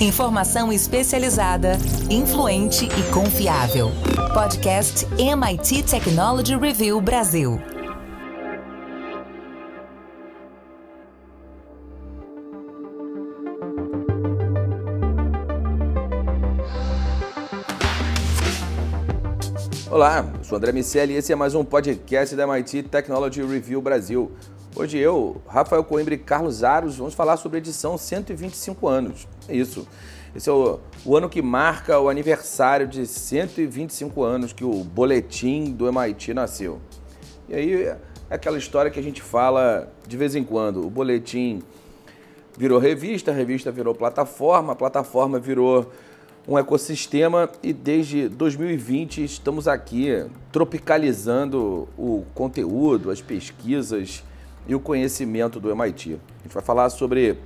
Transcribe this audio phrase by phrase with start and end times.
[0.00, 1.72] Informação especializada,
[2.08, 3.90] influente e confiável.
[4.32, 7.60] Podcast MIT Technology Review Brasil.
[19.90, 24.32] Olá, sou André Miceli e esse é mais um podcast da MIT Technology Review Brasil.
[24.74, 29.28] Hoje eu, Rafael Coimbra e Carlos Aros vamos falar sobre a edição 125 anos.
[29.50, 29.86] É isso.
[30.34, 35.72] Esse é o, o, ano que marca o aniversário de 125 anos que o boletim
[35.72, 36.80] do MIT nasceu.
[37.48, 37.98] E aí é
[38.30, 40.86] aquela história que a gente fala de vez em quando.
[40.86, 41.60] O boletim
[42.56, 45.90] virou revista, a revista virou plataforma, a plataforma virou
[46.46, 54.22] um ecossistema e desde 2020 estamos aqui tropicalizando o conteúdo, as pesquisas
[54.68, 56.20] e o conhecimento do MIT.
[56.38, 57.36] A gente vai falar sobre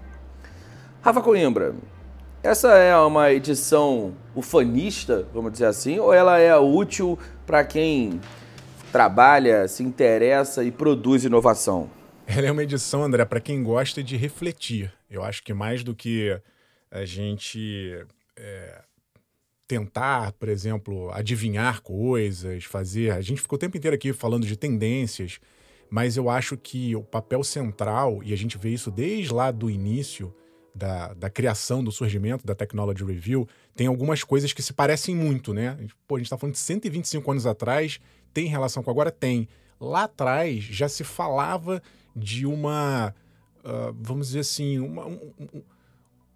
[1.01, 1.77] Rafa Coimbra,
[2.43, 7.17] essa é uma edição ufanista, vamos dizer assim, ou ela é útil
[7.47, 8.21] para quem
[8.93, 11.91] trabalha, se interessa e produz inovação?
[12.27, 14.93] Ela é uma edição, André, para quem gosta de refletir.
[15.11, 16.39] Eu acho que mais do que
[16.91, 18.83] a gente é,
[19.67, 23.13] tentar, por exemplo, adivinhar coisas, fazer.
[23.13, 25.41] A gente ficou o tempo inteiro aqui falando de tendências,
[25.91, 29.71] mas eu acho que o papel central, e a gente vê isso desde lá do
[29.71, 30.35] início,
[30.75, 35.53] da, da criação, do surgimento da Technology Review, tem algumas coisas que se parecem muito,
[35.53, 35.77] né?
[36.07, 38.01] Pô, a gente está falando de 125 anos atrás,
[38.33, 39.11] tem relação com agora?
[39.11, 39.49] Tem.
[39.81, 41.83] Lá atrás já se falava
[42.15, 43.15] de uma,
[43.65, 45.33] uh, vamos dizer assim, uma, um,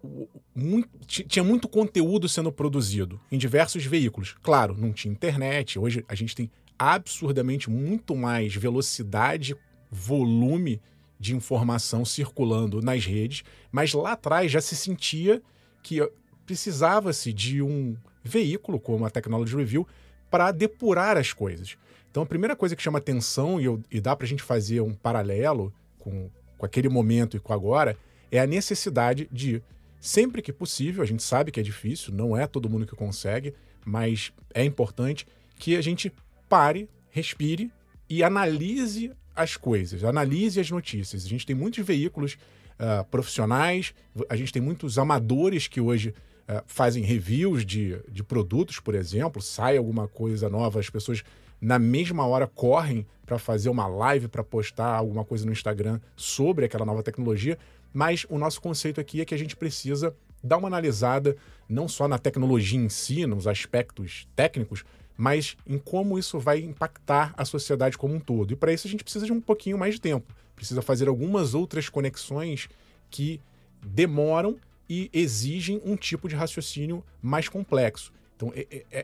[0.03, 4.35] um, muito, tinha muito conteúdo sendo produzido em diversos veículos.
[4.41, 9.55] Claro, não tinha internet, hoje a gente tem absurdamente muito mais velocidade,
[9.89, 10.81] volume
[11.19, 15.41] de informação circulando nas redes, mas lá atrás já se sentia
[15.81, 15.99] que
[16.45, 19.87] precisava-se de um veículo como a Technology Review
[20.29, 21.77] para depurar as coisas.
[22.17, 24.81] Então, a primeira coisa que chama atenção, e, eu, e dá para a gente fazer
[24.81, 27.95] um paralelo com, com aquele momento e com agora,
[28.31, 29.61] é a necessidade de,
[30.01, 33.53] sempre que possível, a gente sabe que é difícil, não é todo mundo que consegue,
[33.85, 35.27] mas é importante
[35.57, 36.11] que a gente
[36.49, 37.71] pare, respire
[38.09, 41.23] e analise as coisas, analise as notícias.
[41.23, 43.93] A gente tem muitos veículos uh, profissionais,
[44.27, 46.15] a gente tem muitos amadores que hoje
[46.49, 51.23] uh, fazem reviews de, de produtos, por exemplo, sai alguma coisa nova, as pessoas
[51.59, 56.65] na mesma hora correm para fazer uma live, para postar alguma coisa no Instagram sobre
[56.65, 57.57] aquela nova tecnologia.
[57.93, 61.35] Mas o nosso conceito aqui é que a gente precisa dar uma analisada
[61.67, 64.85] não só na tecnologia em si, nos aspectos técnicos,
[65.17, 68.53] mas em como isso vai impactar a sociedade como um todo.
[68.53, 70.33] E para isso a gente precisa de um pouquinho mais de tempo.
[70.55, 72.69] Precisa fazer algumas outras conexões
[73.09, 73.41] que
[73.83, 74.57] demoram
[74.89, 78.13] e exigem um tipo de raciocínio mais complexo.
[78.35, 78.53] Então,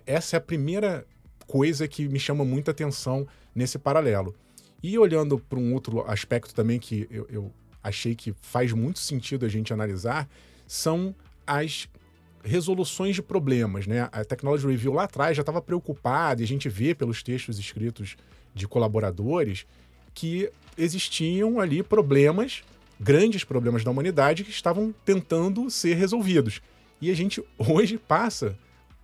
[0.06, 1.06] essa é a primeira
[1.48, 4.36] coisa que me chama muita atenção nesse paralelo.
[4.81, 9.46] E olhando para um outro aspecto também que eu, eu achei que faz muito sentido
[9.46, 10.28] a gente analisar,
[10.68, 11.16] são
[11.46, 11.88] as
[12.44, 14.09] resoluções de problemas, né?
[14.12, 18.16] A Technology Review lá atrás já estava preocupada, e a gente vê pelos textos escritos
[18.53, 19.66] de colaboradores
[20.14, 22.64] que existiam ali problemas,
[23.00, 26.62] grandes problemas da humanidade que estavam tentando ser resolvidos.
[27.02, 28.58] E a gente hoje passa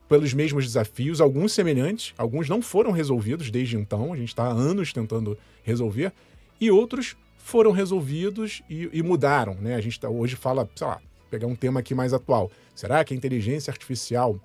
[0.09, 4.51] pelos mesmos desafios, alguns semelhantes, alguns não foram resolvidos desde então, a gente está há
[4.51, 6.11] anos tentando resolver,
[6.59, 9.75] e outros foram resolvidos e, e mudaram, né?
[9.75, 10.99] A gente tá, hoje fala, sei lá,
[11.29, 12.51] pegar um tema aqui mais atual.
[12.75, 14.39] Será que a inteligência artificial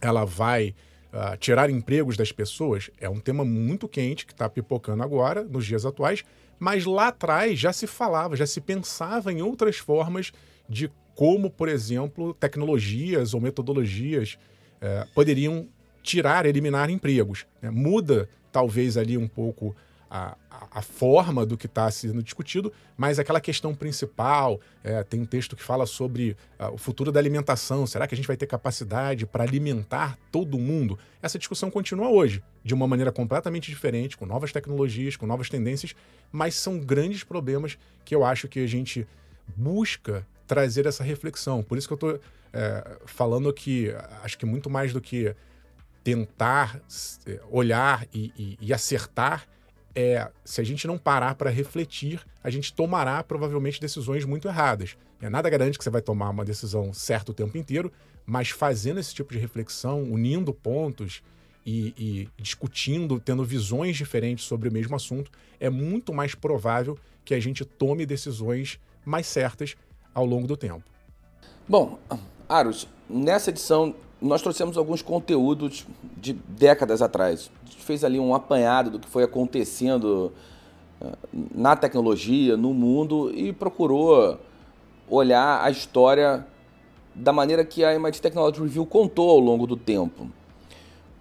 [0.00, 0.74] ela vai
[1.12, 2.90] uh, tirar empregos das pessoas?
[3.00, 6.22] É um tema muito quente que está pipocando agora, nos dias atuais,
[6.58, 10.30] mas lá atrás já se falava, já se pensava em outras formas
[10.68, 14.38] de como, por exemplo, tecnologias ou metodologias
[14.84, 15.66] uh, poderiam
[16.02, 17.46] tirar, eliminar empregos.
[17.62, 17.70] Né?
[17.70, 19.74] Muda talvez ali um pouco
[20.14, 20.36] a,
[20.70, 25.56] a, forma do que está sendo discutido, mas aquela questão principal, é, tem um texto
[25.56, 27.84] que fala sobre uh, o futuro da alimentação.
[27.84, 30.96] Será que a gente vai ter capacidade para alimentar todo mundo?
[31.20, 35.96] Essa discussão continua hoje, de uma maneira completamente diferente, com novas tecnologias, com novas tendências,
[36.30, 39.04] mas são grandes problemas que eu acho que a gente
[39.56, 41.60] busca trazer essa reflexão.
[41.60, 42.20] Por isso que eu estou
[42.54, 43.92] é, falando que
[44.22, 45.34] acho que muito mais do que
[46.04, 46.80] tentar
[47.26, 49.46] é, olhar e, e, e acertar,
[49.94, 54.96] é, se a gente não parar para refletir, a gente tomará provavelmente decisões muito erradas.
[55.20, 57.92] É, nada garante que você vai tomar uma decisão certa o tempo inteiro,
[58.24, 61.22] mas fazendo esse tipo de reflexão, unindo pontos
[61.66, 67.34] e, e discutindo, tendo visões diferentes sobre o mesmo assunto, é muito mais provável que
[67.34, 69.76] a gente tome decisões mais certas
[70.12, 70.93] ao longo do tempo.
[71.66, 71.98] Bom,
[72.46, 77.50] Aros, nessa edição nós trouxemos alguns conteúdos de décadas atrás.
[77.62, 80.30] A gente fez ali um apanhado do que foi acontecendo
[81.00, 81.12] eh,
[81.54, 84.38] na tecnologia, no mundo e procurou
[85.08, 86.46] olhar a história
[87.14, 90.28] da maneira que a MIT Technology Review contou ao longo do tempo.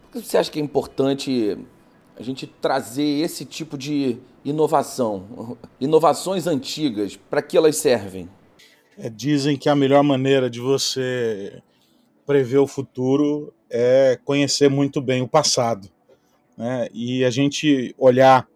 [0.03, 1.57] Por que você acha que é importante
[2.17, 8.27] a gente trazer esse tipo de inovação, inovações antigas, para que elas servem?
[8.97, 11.61] É, dizem que a melhor maneira de você
[12.25, 15.89] prever o futuro é conhecer muito bem o passado.
[16.57, 16.87] Né?
[16.93, 18.47] E a gente olhar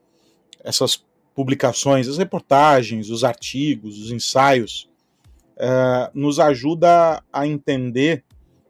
[0.63, 1.03] essas
[1.33, 4.89] publicações, as reportagens, os artigos, os ensaios,
[5.57, 8.23] é, nos ajuda a entender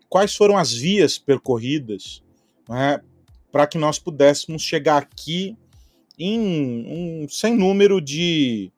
[0.09, 2.23] quais foram as vias percorridas
[2.67, 3.01] né,
[3.51, 5.57] para que nós pudéssemos chegar aqui
[6.17, 6.39] em
[7.23, 8.71] um sem número de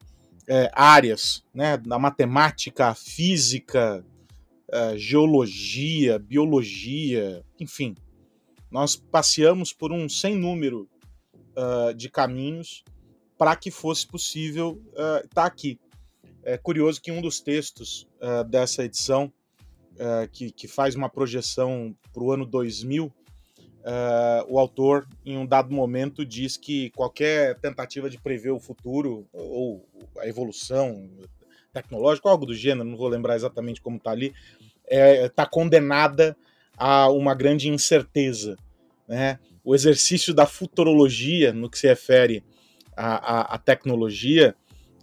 [0.50, 4.04] é, áreas, né, da matemática, física,
[4.70, 7.96] uh, geologia, biologia, enfim.
[8.72, 10.90] Nós passeamos por um sem número
[11.56, 12.84] uh, de caminhos
[13.38, 15.80] para que fosse possível estar uh, tá aqui.
[16.42, 18.08] É curioso que um dos textos
[18.50, 19.32] dessa edição,
[20.32, 23.14] que, que faz uma projeção para o ano 2000,
[23.80, 29.26] Uh, o autor, em um dado momento, diz que qualquer tentativa de prever o futuro
[29.32, 29.88] ou
[30.18, 31.10] a evolução
[31.72, 34.34] tecnológica, algo do gênero, não vou lembrar exatamente como está ali,
[34.84, 36.36] está é, tá condenada
[36.78, 38.58] a uma grande incerteza.
[39.08, 39.40] Né?
[39.64, 42.44] O exercício da futurologia, no que se refere
[42.96, 44.56] à, à, à tecnologia,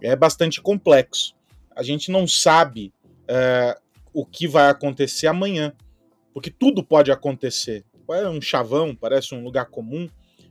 [0.03, 1.35] é bastante complexo.
[1.75, 2.93] A gente não sabe
[3.27, 3.79] é,
[4.13, 5.73] o que vai acontecer amanhã,
[6.33, 10.09] porque tudo pode acontecer é um chavão, parece um lugar comum,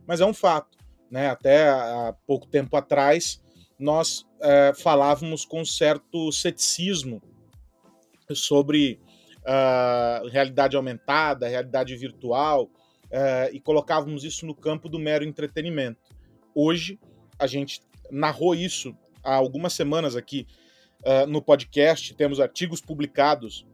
[0.07, 0.77] mas é um fato.
[1.09, 1.29] Né?
[1.29, 3.41] Até há pouco tempo atrás,
[3.77, 7.21] nós é, falávamos com certo ceticismo
[8.33, 8.99] sobre
[9.45, 15.99] uh, realidade aumentada, realidade virtual, uh, e colocávamos isso no campo do mero entretenimento.
[16.53, 16.99] Hoje,
[17.37, 20.47] a gente narrou isso há algumas semanas aqui
[21.01, 23.65] uh, no podcast, temos artigos publicados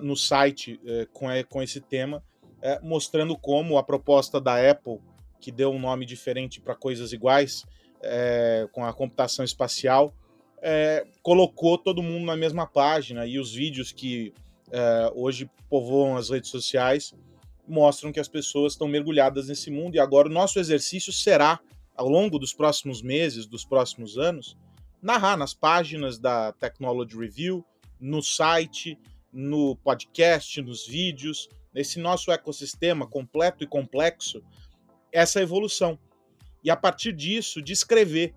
[0.00, 0.80] no site
[1.12, 2.24] com, com esse tema,
[2.62, 4.98] é, mostrando como a proposta da Apple,
[5.40, 7.64] que deu um nome diferente para coisas iguais,
[8.02, 10.12] é, com a computação espacial,
[10.62, 13.26] é, colocou todo mundo na mesma página.
[13.26, 14.32] E os vídeos que
[14.70, 17.14] é, hoje povoam as redes sociais
[17.68, 19.96] mostram que as pessoas estão mergulhadas nesse mundo.
[19.96, 21.58] E agora o nosso exercício será,
[21.96, 24.56] ao longo dos próximos meses, dos próximos anos,
[25.02, 27.64] narrar nas páginas da Technology Review,
[28.00, 28.98] no site,
[29.32, 34.42] no podcast, nos vídeos, nesse nosso ecossistema completo e complexo,
[35.12, 35.98] essa evolução.
[36.64, 38.34] E a partir disso, descrever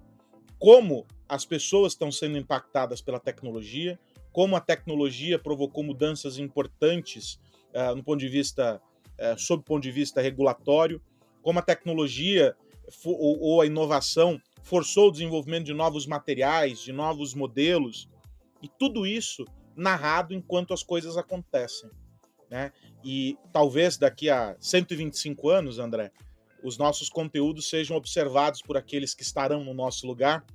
[0.59, 3.97] como as pessoas estão sendo impactadas pela tecnologia,
[4.33, 7.39] como a tecnologia provocou mudanças importantes
[7.73, 8.81] uh, no ponto de vista,
[9.17, 11.01] uh, sob o ponto de vista regulatório,
[11.41, 12.57] como a tecnologia
[13.05, 18.09] ou, ou a inovação forçou o desenvolvimento de novos materiais, de novos modelos,
[18.61, 19.45] e tudo isso
[19.77, 21.89] narrado enquanto as coisas acontecem.
[22.49, 22.71] Né?
[23.03, 26.11] E talvez daqui a 125 anos, André,
[26.63, 30.45] os nossos conteúdos sejam observados por aqueles que estarão no nosso lugar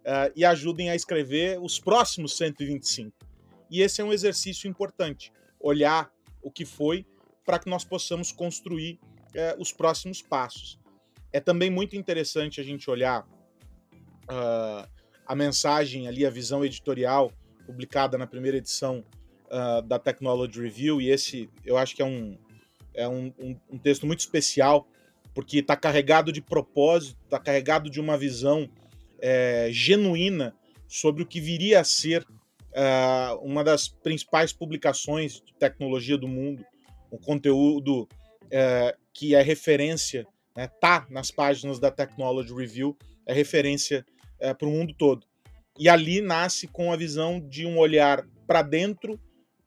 [0.00, 3.16] uh, e ajudem a escrever os próximos 125.
[3.70, 6.10] E esse é um exercício importante, olhar
[6.42, 7.06] o que foi
[7.44, 8.98] para que nós possamos construir
[9.30, 10.78] uh, os próximos passos.
[11.32, 13.22] É também muito interessante a gente olhar
[14.24, 14.88] uh,
[15.26, 17.32] a mensagem ali, a visão editorial
[17.66, 19.04] publicada na primeira edição
[19.46, 22.38] uh, da Technology Review, e esse eu acho que é um,
[22.94, 24.86] é um, um, um texto muito especial,
[25.34, 28.70] porque está carregado de propósito, está carregado de uma visão
[29.20, 30.54] é, genuína
[30.86, 32.24] sobre o que viria a ser
[32.74, 36.64] uh, uma das principais publicações de tecnologia do mundo,
[37.10, 42.96] um conteúdo uh, que é referência, né, tá nas páginas da Technology Review,
[43.26, 44.04] é referência
[44.40, 45.26] uh, para o mundo todo.
[45.78, 49.18] E ali nasce com a visão de um olhar para dentro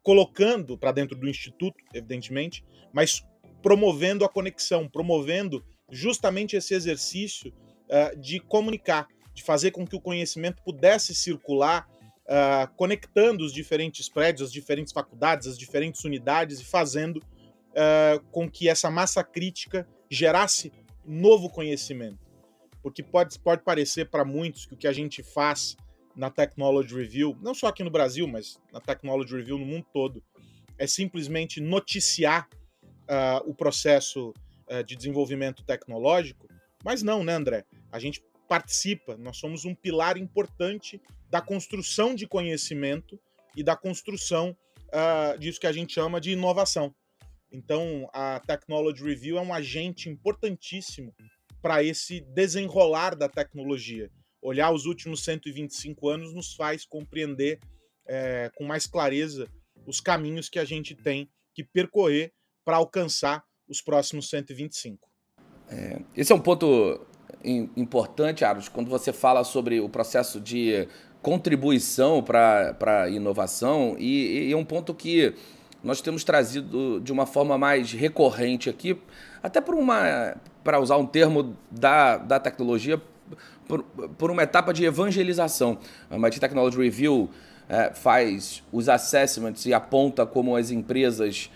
[0.08, 3.28] colocando para dentro do instituto, evidentemente, mas
[3.62, 5.62] promovendo a conexão, promovendo
[5.92, 7.54] justamente esse exercício
[7.90, 11.90] uh, de comunicar, de fazer com que o conhecimento pudesse circular,
[12.24, 18.50] uh, conectando os diferentes prédios, as diferentes faculdades, as diferentes unidades e fazendo uh, com
[18.50, 20.72] que essa massa crítica gerasse
[21.06, 22.26] novo conhecimento.
[22.82, 25.76] porque pode, pode parecer para muitos que o que a gente faz
[26.18, 30.24] na Technology Review, não só aqui no Brasil, mas na Technology Review no mundo todo,
[30.78, 32.50] é simplesmente noticiar
[33.04, 34.34] uh, o processo
[34.70, 36.48] uh, de desenvolvimento tecnológico,
[36.84, 37.66] mas não, né, André?
[37.92, 43.20] A gente participa, nós somos um pilar importante da construção de conhecimento
[43.56, 44.58] e da construção
[44.88, 46.94] uh, disso que a gente chama de inovação.
[47.52, 51.14] Então, a Technology Review é um agente importantíssimo
[51.62, 54.10] para esse desenrolar da tecnologia.
[54.48, 57.60] Olhar os últimos 125 anos nos faz compreender
[58.08, 59.46] é, com mais clareza
[59.86, 62.32] os caminhos que a gente tem que percorrer
[62.64, 65.06] para alcançar os próximos 125.
[65.70, 67.06] É, esse é um ponto
[67.76, 70.88] importante, Aros, quando você fala sobre o processo de
[71.22, 75.36] contribuição para a inovação, e, e é um ponto que
[75.84, 78.98] nós temos trazido de uma forma mais recorrente aqui,
[79.44, 83.02] até por uma para usar um termo da, da tecnologia,
[83.68, 85.78] por, por uma etapa de evangelização.
[86.10, 87.30] A MIT Technology Review
[87.70, 91.52] é, faz os assessments e aponta como as empresas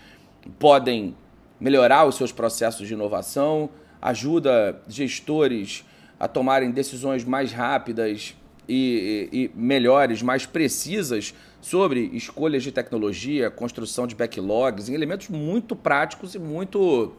[0.58, 1.16] podem
[1.58, 5.84] melhorar os seus processos de inovação, ajuda gestores
[6.18, 8.36] a tomarem decisões mais rápidas
[8.68, 15.28] e, e, e melhores, mais precisas sobre escolhas de tecnologia, construção de backlogs, em elementos
[15.28, 17.12] muito práticos e muito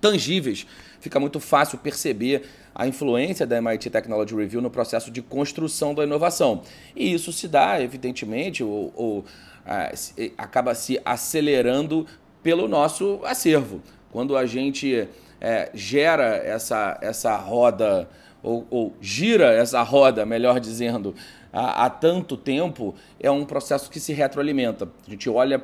[0.00, 0.66] tangíveis.
[0.98, 6.04] Fica muito fácil perceber a influência da MIT Technology Review no processo de construção da
[6.04, 6.62] inovação.
[6.94, 9.24] E isso se dá, evidentemente, ou, ou
[10.36, 12.06] acaba se acelerando
[12.42, 13.80] pelo nosso acervo.
[14.10, 15.08] Quando a gente
[15.40, 18.08] é, gera essa, essa roda,
[18.42, 21.14] ou, ou, gira essa roda, melhor dizendo,
[21.52, 24.88] há, há tanto tempo, é um processo que se retroalimenta.
[25.06, 25.62] A gente olha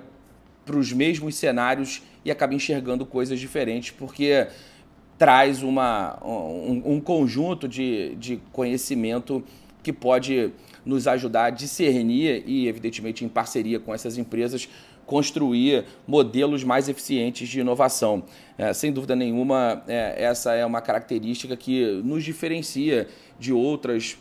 [0.65, 4.49] para os mesmos cenários e acaba enxergando coisas diferentes, porque
[5.19, 9.43] traz uma, um, um conjunto de, de conhecimento
[9.83, 10.53] que pode
[10.85, 14.69] nos ajudar a discernir e, evidentemente, em parceria com essas empresas,
[15.07, 18.25] construir modelos mais eficientes de inovação.
[18.59, 23.07] É, sem dúvida nenhuma, é, essa é uma característica que nos diferencia
[23.39, 24.19] de outras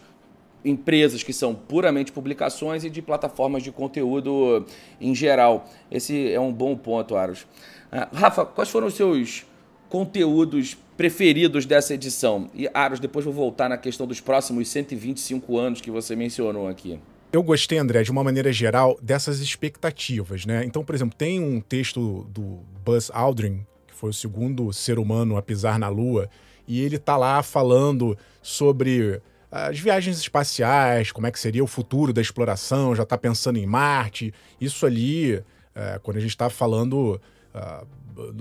[0.63, 4.65] empresas que são puramente publicações e de plataformas de conteúdo
[4.99, 5.67] em geral.
[5.91, 7.45] Esse é um bom ponto, Aros.
[7.91, 9.45] É, Rafa, quais foram os seus
[9.89, 12.49] conteúdos preferidos dessa edição?
[12.53, 16.99] E, Aros, depois vou voltar na questão dos próximos 125 anos que você mencionou aqui.
[17.31, 20.63] Eu gostei, André, de uma maneira geral, dessas expectativas, né?
[20.63, 25.35] Então, por exemplo, tem um texto do Buzz Aldrin, que foi o segundo ser humano
[25.35, 26.29] a pisar na Lua,
[26.67, 29.21] e ele tá lá falando sobre
[29.51, 33.65] as viagens espaciais, como é que seria o futuro da exploração, já está pensando em
[33.65, 34.33] Marte.
[34.59, 35.41] Isso ali,
[35.73, 37.21] é, quando a gente está falando
[37.53, 37.87] uh,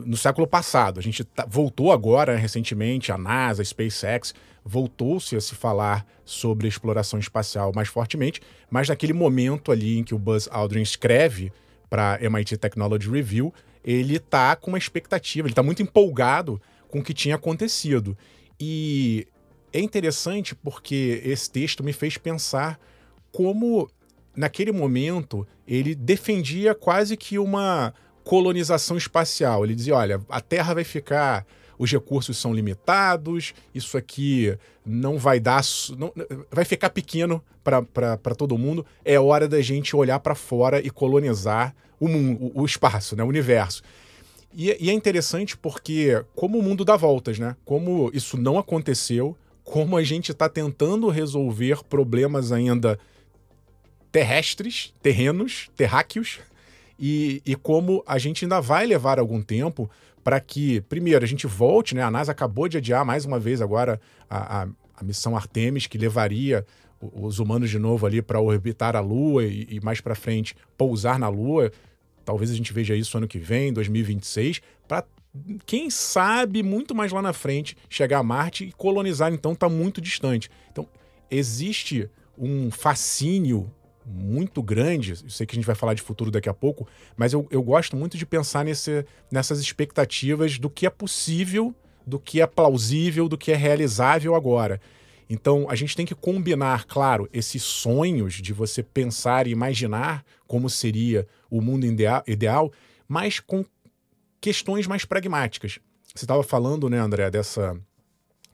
[0.07, 1.01] no século passado.
[1.01, 6.67] A gente tá, voltou agora, recentemente, a NASA, a SpaceX, voltou-se a se falar sobre
[6.69, 8.41] exploração espacial mais fortemente,
[8.71, 11.53] mas naquele momento ali em que o Buzz Aldrin escreve
[11.91, 13.53] para MIT Technology Review,
[13.85, 18.17] ele está com uma expectativa, ele está muito empolgado com o que tinha acontecido.
[18.59, 19.27] E
[19.73, 22.81] é interessante porque esse texto me fez pensar
[23.31, 23.91] como,
[24.35, 27.93] naquele momento, ele defendia quase que uma
[28.25, 29.65] colonização espacial.
[29.65, 31.47] Ele dizia: olha, a Terra vai ficar
[31.79, 35.63] os recursos são limitados, isso aqui não vai dar.
[35.99, 36.13] Não,
[36.51, 38.85] vai ficar pequeno para todo mundo.
[39.05, 43.25] É hora da gente olhar para fora e colonizar o mundo, o, o espaço, né,
[43.25, 43.83] o universo.
[44.53, 47.57] E, e, é interessante porque, como o mundo dá voltas, né?
[47.65, 52.99] Como isso não aconteceu, como a gente está tentando resolver problemas ainda
[54.13, 56.39] terrestres, terrenos, terráqueos,
[56.99, 59.91] e, e como a gente ainda vai levar algum tempo
[60.23, 62.03] para que, primeiro, a gente volte, né?
[62.03, 65.99] A NASA acabou de adiar mais uma vez agora a, a, a missão Artemis, que
[65.99, 66.65] levaria
[67.13, 71.19] os humanos de novo ali para orbitar a Lua e, e mais para frente pousar
[71.19, 71.71] na Lua.
[72.25, 75.05] Talvez a gente veja isso ano que vem, 2026, para
[75.67, 80.01] quem sabe muito mais lá na frente chegar a Marte e colonizar, então está muito
[80.01, 80.51] distante.
[80.71, 80.89] Então
[81.31, 82.09] existe
[82.39, 83.71] um fascínio
[84.07, 85.13] muito grande.
[85.23, 87.63] Eu sei que a gente vai falar de futuro daqui a pouco, mas eu, eu
[87.63, 91.75] gosto muito de pensar nesse, nessas expectativas do que é possível,
[92.07, 94.81] do que é plausível, do que é realizável agora.
[95.29, 100.69] Então, a gente tem que combinar, claro, esses sonhos de você pensar e imaginar como
[100.69, 101.87] seria o mundo
[102.27, 102.71] ideal,
[103.09, 103.65] mas com
[104.41, 105.79] questões mais pragmáticas.
[106.15, 107.81] Você estava falando, né, André, dessa,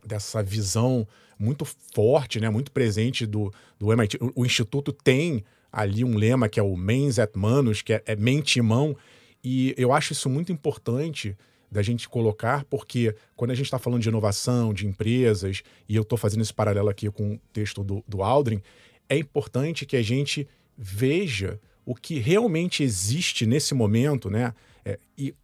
[0.07, 1.07] dessa visão
[1.39, 4.19] muito forte, né, muito presente do, do MIT.
[4.21, 8.03] O, o, Instituto tem ali um lema que é o Mens et Manus, que é,
[8.07, 8.95] é mente e mão,
[9.43, 11.37] e eu acho isso muito importante
[11.71, 16.03] da gente colocar, porque quando a gente está falando de inovação, de empresas, e eu
[16.03, 18.61] estou fazendo esse paralelo aqui com o texto do, do Aldrin,
[19.09, 20.47] é importante que a gente
[20.77, 24.53] veja o que realmente existe nesse momento, né?
[24.85, 25.35] É, e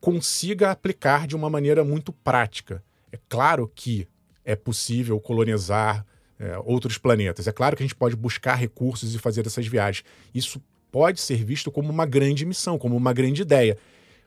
[0.00, 2.82] consiga aplicar de uma maneira muito prática.
[3.10, 4.06] É claro que
[4.44, 6.06] é possível colonizar
[6.40, 7.46] é, outros planetas.
[7.46, 10.02] É claro que a gente pode buscar recursos e fazer essas viagens.
[10.34, 13.76] Isso pode ser visto como uma grande missão, como uma grande ideia.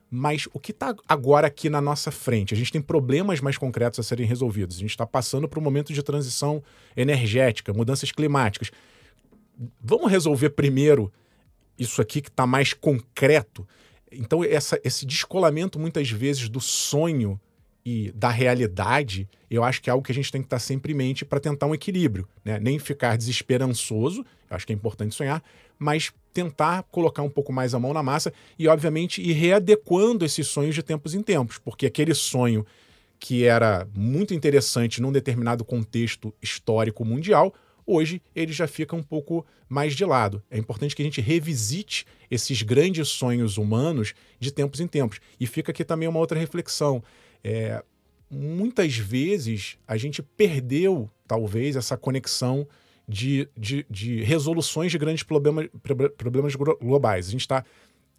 [0.09, 2.53] Mas o que está agora aqui na nossa frente?
[2.53, 4.77] A gente tem problemas mais concretos a serem resolvidos.
[4.77, 6.63] A gente está passando por um momento de transição
[6.95, 8.69] energética, mudanças climáticas.
[9.81, 11.11] Vamos resolver primeiro
[11.79, 13.67] isso aqui que está mais concreto.
[14.11, 17.41] Então, essa, esse descolamento, muitas vezes, do sonho
[17.85, 20.93] e da realidade, eu acho que é algo que a gente tem que estar sempre
[20.93, 22.59] em mente para tentar um equilíbrio, né?
[22.59, 25.43] Nem ficar desesperançoso, acho que é importante sonhar,
[25.77, 30.47] mas tentar colocar um pouco mais a mão na massa e, obviamente, ir readequando esses
[30.47, 32.65] sonhos de tempos em tempos, porque aquele sonho
[33.19, 37.53] que era muito interessante num determinado contexto histórico mundial,
[37.85, 40.43] hoje ele já fica um pouco mais de lado.
[40.51, 45.19] É importante que a gente revisite esses grandes sonhos humanos de tempos em tempos.
[45.39, 47.03] E fica aqui também uma outra reflexão.
[47.43, 47.83] É,
[48.29, 52.67] muitas vezes a gente perdeu, talvez, essa conexão
[53.07, 55.67] de, de, de resoluções de grandes problemas,
[56.17, 57.27] problemas globais.
[57.27, 57.65] A gente está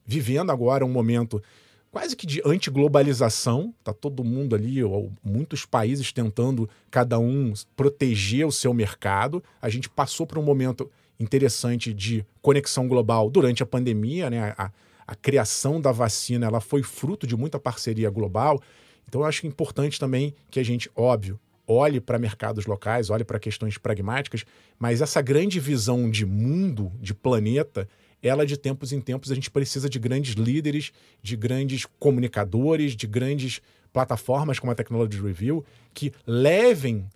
[0.06, 1.42] vivendo agora um momento
[1.90, 8.44] quase que de antiglobalização, tá todo mundo ali, ou muitos países tentando cada um proteger
[8.44, 9.42] o seu mercado.
[9.62, 10.90] A gente passou por um momento
[11.20, 14.54] interessante de conexão global durante a pandemia, né?
[14.58, 14.72] A,
[15.06, 18.60] a criação da vacina ela foi fruto de muita parceria global.
[19.08, 23.38] Então eu acho importante também que a gente, óbvio, olhe para mercados locais, olhe para
[23.38, 24.44] questões pragmáticas,
[24.78, 27.88] mas essa grande visão de mundo, de planeta,
[28.22, 30.92] ela de tempos em tempos a gente precisa de grandes líderes,
[31.22, 33.60] de grandes comunicadores, de grandes
[33.92, 37.06] plataformas como a Technology Review que levem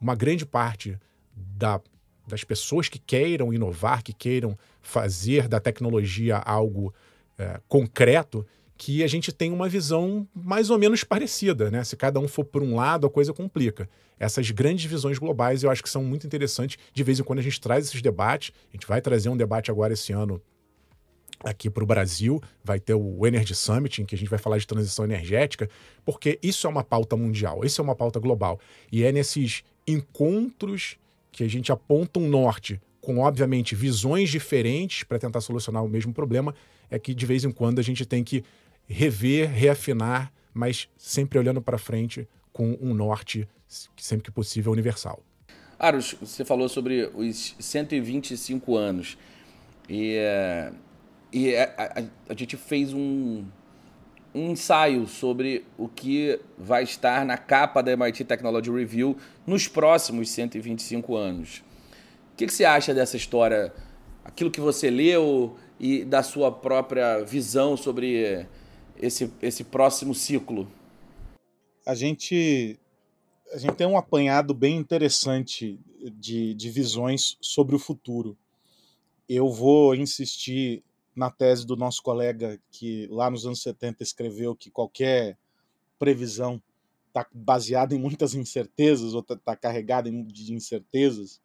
[0.00, 0.98] uma grande parte
[1.34, 1.80] da,
[2.26, 6.94] das pessoas que queiram inovar, que queiram fazer da tecnologia algo
[7.38, 8.46] é, concreto,
[8.78, 11.82] que a gente tem uma visão mais ou menos parecida, né?
[11.82, 13.90] Se cada um for por um lado, a coisa complica.
[14.20, 16.78] Essas grandes visões globais eu acho que são muito interessantes.
[16.94, 18.52] De vez em quando a gente traz esses debates.
[18.70, 20.40] A gente vai trazer um debate agora esse ano
[21.40, 22.40] aqui para o Brasil.
[22.62, 25.68] Vai ter o Energy Summit, em que a gente vai falar de transição energética,
[26.04, 28.60] porque isso é uma pauta mundial, isso é uma pauta global.
[28.92, 30.96] E é nesses encontros
[31.32, 36.12] que a gente aponta um norte com, obviamente, visões diferentes para tentar solucionar o mesmo
[36.12, 36.54] problema,
[36.90, 38.44] é que de vez em quando a gente tem que
[38.88, 43.46] rever, reafinar, mas sempre olhando para frente com um norte,
[43.96, 45.22] sempre que possível, universal.
[45.78, 49.16] Aros, você falou sobre os 125 anos.
[49.88, 50.74] E, uh,
[51.32, 53.44] e a, a, a, gente fez um,
[54.34, 60.30] um ensaio sobre o que vai estar na capa da MIT Technology Review nos próximos
[60.30, 61.62] 125 anos.
[62.32, 63.72] O que, que você acha dessa história?
[64.24, 68.46] Aquilo que você leu e da sua própria visão sobre
[69.00, 70.70] esse, esse próximo ciclo?
[71.86, 72.78] A gente,
[73.52, 75.80] a gente tem um apanhado bem interessante
[76.14, 78.36] de, de visões sobre o futuro.
[79.28, 80.82] Eu vou insistir
[81.14, 85.36] na tese do nosso colega que lá nos anos 70 escreveu que qualquer
[85.98, 86.62] previsão
[87.08, 91.40] está baseada em muitas incertezas ou está tá carregada de incertezas,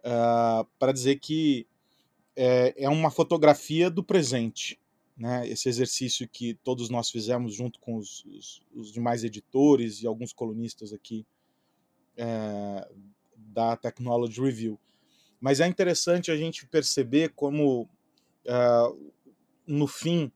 [0.00, 1.66] uh, para dizer que
[2.34, 4.80] é, é uma fotografia do presente
[5.18, 10.06] né, esse exercício que todos nós fizemos junto com os, os, os demais editores e
[10.06, 11.26] alguns colunistas aqui
[12.16, 12.88] é,
[13.36, 14.78] da Technology Review.
[15.40, 17.88] Mas é interessante a gente perceber como,
[18.44, 18.56] é,
[19.66, 20.30] no fim,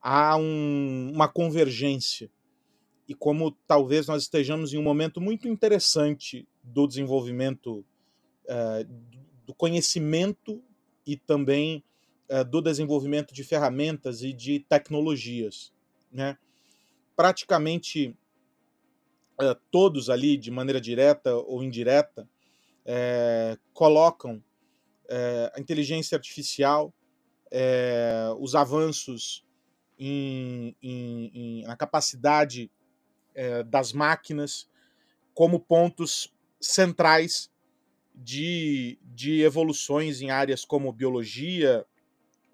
[0.00, 2.30] há um, uma convergência
[3.08, 7.82] e como talvez nós estejamos em um momento muito interessante do desenvolvimento
[8.46, 8.86] é,
[9.46, 10.62] do conhecimento
[11.06, 11.82] e também
[12.28, 15.72] eh, do desenvolvimento de ferramentas e de tecnologias.
[16.12, 16.36] Né?
[17.16, 18.14] Praticamente
[19.40, 22.28] uh, todos ali, de maneira direta ou indireta,
[22.84, 24.42] eh, colocam
[25.54, 26.92] a inteligência artificial,
[28.38, 29.42] os avanços
[29.98, 32.70] em, em, em, na capacidade
[33.68, 34.68] das máquinas
[35.32, 37.50] como pontos centrais
[38.14, 41.86] de, de evoluções em áreas como biologia,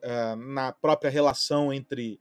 [0.06, 2.20] eh, na própria relação entre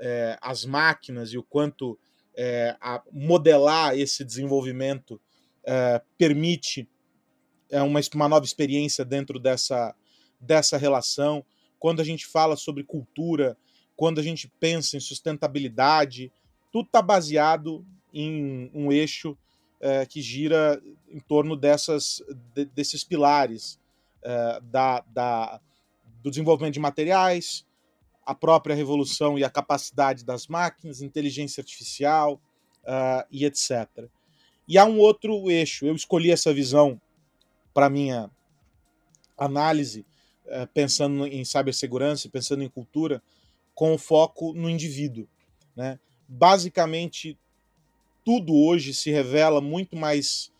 [0.00, 1.96] eh, as máquinas e o quanto
[2.36, 2.76] eh,
[3.12, 5.20] modelar esse desenvolvimento
[6.18, 6.88] permite
[7.70, 9.94] uma, uma nova experiência dentro dessa,
[10.40, 11.44] dessa relação.
[11.78, 13.56] Quando a gente fala sobre cultura,
[13.94, 16.32] quando a gente pensa em sustentabilidade,
[16.72, 19.38] tudo está baseado em um eixo
[20.08, 22.20] que gira em torno dessas,
[22.54, 23.78] de, desses pilares
[24.62, 25.60] da, da,
[26.22, 27.66] do desenvolvimento de materiais,
[28.24, 32.40] a própria revolução e a capacidade das máquinas, inteligência artificial
[32.84, 34.08] uh, e etc.
[34.68, 35.86] E há um outro eixo.
[35.86, 37.00] Eu escolhi essa visão
[37.74, 38.30] para minha
[39.36, 40.06] análise,
[40.46, 43.22] uh, pensando em cibersegurança, pensando em cultura,
[43.74, 45.26] com foco no indivíduo.
[45.74, 45.98] Né?
[46.28, 47.38] Basicamente,
[48.24, 50.52] tudo hoje se revela muito mais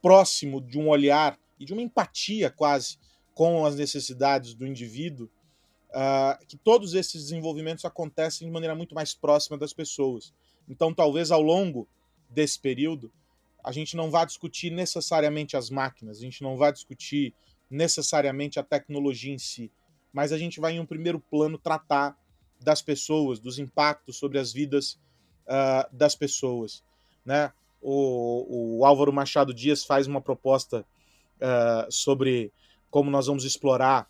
[0.00, 2.96] próximo de um olhar e de uma empatia quase
[3.38, 5.30] com as necessidades do indivíduo,
[5.90, 10.34] uh, que todos esses desenvolvimentos acontecem de maneira muito mais próxima das pessoas.
[10.68, 11.86] Então, talvez ao longo
[12.28, 13.12] desse período,
[13.62, 17.32] a gente não vá discutir necessariamente as máquinas, a gente não vai discutir
[17.70, 19.70] necessariamente a tecnologia em si,
[20.12, 22.18] mas a gente vai, em um primeiro plano, tratar
[22.60, 24.98] das pessoas, dos impactos sobre as vidas
[25.46, 26.82] uh, das pessoas.
[27.24, 27.52] Né?
[27.80, 30.84] O, o, Álvaro Machado Dias faz uma proposta
[31.36, 32.52] uh, sobre
[32.90, 34.08] como nós vamos explorar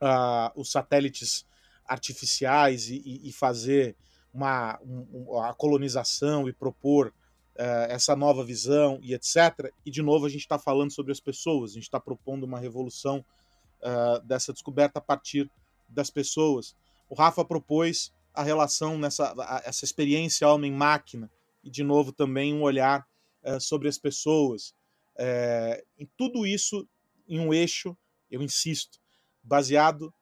[0.00, 1.46] uh, os satélites
[1.86, 3.96] artificiais e, e fazer
[4.32, 9.72] uma, um, a colonização e propor uh, essa nova visão e etc.
[9.84, 12.58] E de novo a gente está falando sobre as pessoas, a gente está propondo uma
[12.58, 13.24] revolução
[13.80, 15.50] uh, dessa descoberta a partir
[15.88, 16.76] das pessoas.
[17.08, 21.30] O Rafa propôs a relação nessa a, essa experiência homem-máquina
[21.62, 23.06] e de novo também um olhar
[23.44, 24.74] uh, sobre as pessoas.
[25.16, 26.88] É, em tudo isso
[27.28, 27.96] em um eixo,
[28.30, 28.98] eu insisto,
[29.42, 30.12] baseado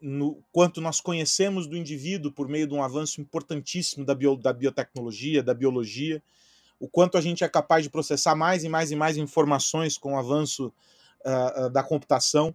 [0.00, 4.52] no quanto nós conhecemos do indivíduo por meio de um avanço importantíssimo da, bio, da
[4.52, 6.22] biotecnologia, da biologia,
[6.80, 10.14] o quanto a gente é capaz de processar mais e mais e mais informações com
[10.14, 10.72] o avanço
[11.24, 12.54] uh, da computação,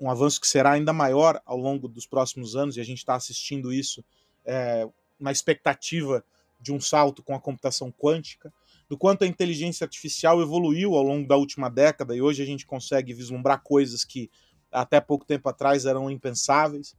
[0.00, 3.14] um avanço que será ainda maior ao longo dos próximos anos, e a gente está
[3.14, 4.02] assistindo isso
[4.44, 4.88] é,
[5.18, 6.24] na expectativa
[6.58, 8.52] de um salto com a computação quântica,
[8.90, 12.66] do quanto a inteligência artificial evoluiu ao longo da última década, e hoje a gente
[12.66, 14.28] consegue vislumbrar coisas que
[14.68, 16.96] até pouco tempo atrás eram impensáveis.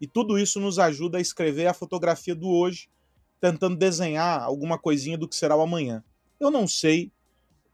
[0.00, 2.88] E tudo isso nos ajuda a escrever a fotografia do hoje,
[3.38, 6.02] tentando desenhar alguma coisinha do que será o amanhã.
[6.40, 7.12] Eu não sei,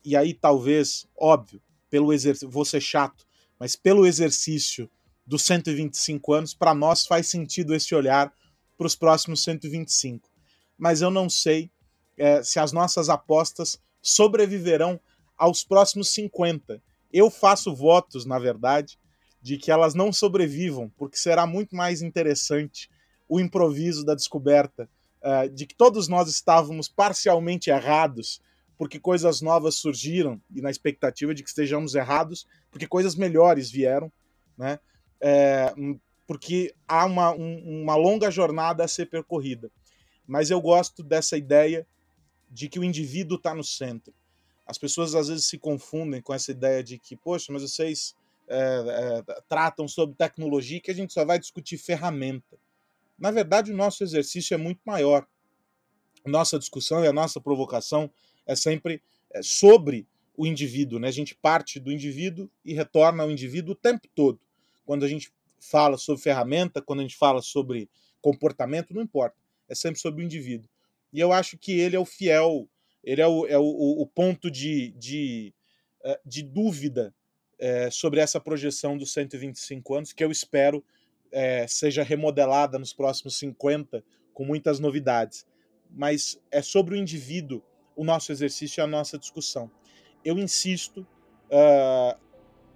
[0.04, 3.24] e aí talvez, óbvio, pelo exercício, vou ser chato,
[3.56, 4.90] mas pelo exercício
[5.24, 8.34] dos 125 anos, para nós faz sentido esse olhar
[8.76, 10.28] para os próximos 125.
[10.76, 11.70] Mas eu não sei
[12.16, 15.00] é, se as nossas apostas sobreviverão
[15.36, 16.80] aos próximos 50.
[17.12, 18.98] Eu faço votos, na verdade,
[19.40, 22.90] de que elas não sobrevivam, porque será muito mais interessante
[23.28, 24.88] o improviso da descoberta,
[25.22, 28.40] uh, de que todos nós estávamos parcialmente errados,
[28.76, 34.10] porque coisas novas surgiram, e na expectativa de que estejamos errados, porque coisas melhores vieram,
[34.56, 34.78] né?
[35.20, 35.72] É,
[36.26, 39.70] porque há uma, um, uma longa jornada a ser percorrida.
[40.26, 41.86] Mas eu gosto dessa ideia
[42.54, 44.14] de que o indivíduo está no centro.
[44.64, 48.14] As pessoas às vezes se confundem com essa ideia de que, poxa, mas vocês
[48.46, 52.56] é, é, tratam sobre tecnologia que a gente só vai discutir ferramenta.
[53.18, 55.26] Na verdade, o nosso exercício é muito maior.
[56.24, 58.08] Nossa discussão e a nossa provocação
[58.46, 61.00] é sempre é, sobre o indivíduo.
[61.00, 61.08] Né?
[61.08, 64.38] A gente parte do indivíduo e retorna ao indivíduo o tempo todo.
[64.86, 67.90] Quando a gente fala sobre ferramenta, quando a gente fala sobre
[68.22, 69.36] comportamento, não importa.
[69.68, 70.68] É sempre sobre o indivíduo.
[71.14, 72.68] E eu acho que ele é o fiel,
[73.04, 75.54] ele é o, é o, o ponto de, de,
[76.04, 77.14] é, de dúvida
[77.56, 80.84] é, sobre essa projeção dos 125 anos, que eu espero
[81.30, 85.46] é, seja remodelada nos próximos 50, com muitas novidades.
[85.88, 87.62] Mas é sobre o indivíduo
[87.94, 89.70] o nosso exercício e a nossa discussão.
[90.24, 91.06] Eu insisto
[91.46, 92.18] uh,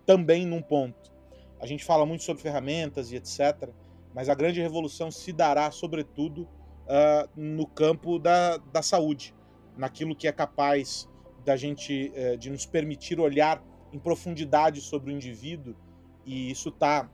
[0.06, 1.12] também num ponto.
[1.60, 3.68] A gente fala muito sobre ferramentas e etc.,
[4.14, 6.48] mas a grande revolução se dará, sobretudo,
[6.88, 9.34] uh, no campo da, da saúde,
[9.76, 11.08] naquilo que é capaz
[11.44, 15.76] da gente, uh, de nos permitir olhar em profundidade sobre o indivíduo,
[16.24, 17.08] e isso tá.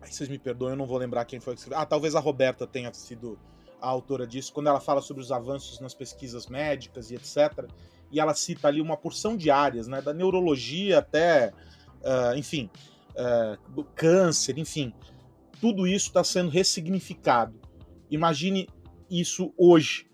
[0.00, 1.82] Aí vocês me perdoem, eu não vou lembrar quem foi que escreveu.
[1.82, 3.38] Ah, talvez a Roberta tenha sido
[3.80, 7.68] a autora disso, quando ela fala sobre os avanços nas pesquisas médicas e etc.
[8.10, 11.52] E ela cita ali uma porção de áreas, né, da neurologia até,
[12.02, 12.70] uh, enfim,
[13.10, 14.94] uh, do câncer, enfim.
[15.60, 17.65] Tudo isso está sendo ressignificado.
[18.10, 18.68] Imagine
[19.10, 20.06] isso hoje,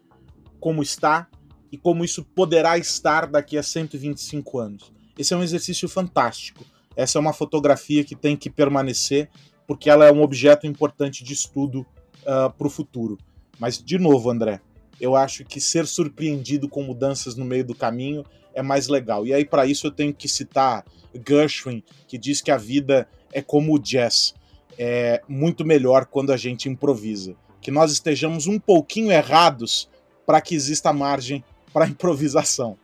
[0.61, 1.29] como está
[1.71, 4.93] e como isso poderá estar daqui a 125 anos.
[5.19, 6.65] Esse é um exercício fantástico.
[6.95, 9.31] Essa é uma fotografia que tem que permanecer,
[9.67, 11.87] porque ela é um objeto importante de estudo uh,
[12.27, 13.17] ah, para o futuro.
[13.59, 14.61] Mas, de novo, André,
[15.01, 18.25] eu acho que ser surpreendido com mudanças no meio do caminho
[18.55, 19.27] é mais legal.
[19.27, 20.85] E aí, para isso, eu tenho que citar
[21.27, 24.35] Gershwin, que diz que a vida é como o jazz.
[24.79, 27.35] É muito melhor quando a gente improvisa.
[27.63, 29.89] Que nós estejamos um pouquinho errados
[30.27, 32.77] para que exista margem para improvisação.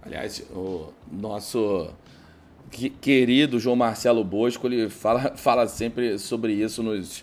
[0.00, 1.90] Aliás, o nosso
[3.00, 7.22] querido João Marcelo Bosco, ele fala, fala sempre sobre isso nos,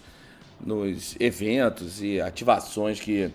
[0.64, 3.32] nos eventos e ativações que,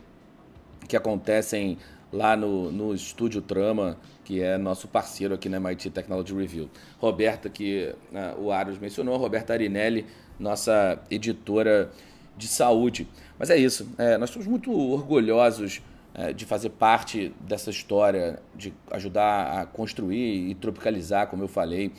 [0.87, 1.77] que acontecem
[2.13, 6.71] lá no, no Estúdio Trama, que é nosso parceiro aqui na MIT Technology Review.
[6.99, 10.07] Roberta, que né, o Aros mencionou, Roberta Arinelli,
[10.39, 11.91] nossa editora
[12.37, 13.07] de saúde.
[13.39, 15.83] Mas é isso, é, nós estamos muito orgulhosos
[16.15, 21.93] é, de fazer parte dessa história, de ajudar a construir e tropicalizar, como eu falei,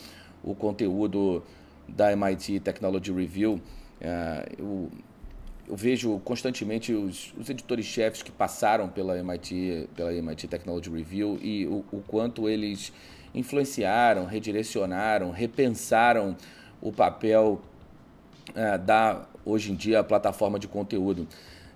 [0.44, 1.44] o conteúdo
[1.88, 3.60] da MIT Technology Review.
[4.00, 4.90] É, eu,
[5.68, 11.66] eu, vejo constantemente os, os editores-chefes que passaram pela MIT, pela MIT Technology Review e
[11.66, 12.94] o, o quanto eles
[13.34, 16.38] influenciaram, redirecionaram, repensaram
[16.82, 17.62] o papel
[18.54, 21.28] é, da, hoje em dia, a plataforma de conteúdo.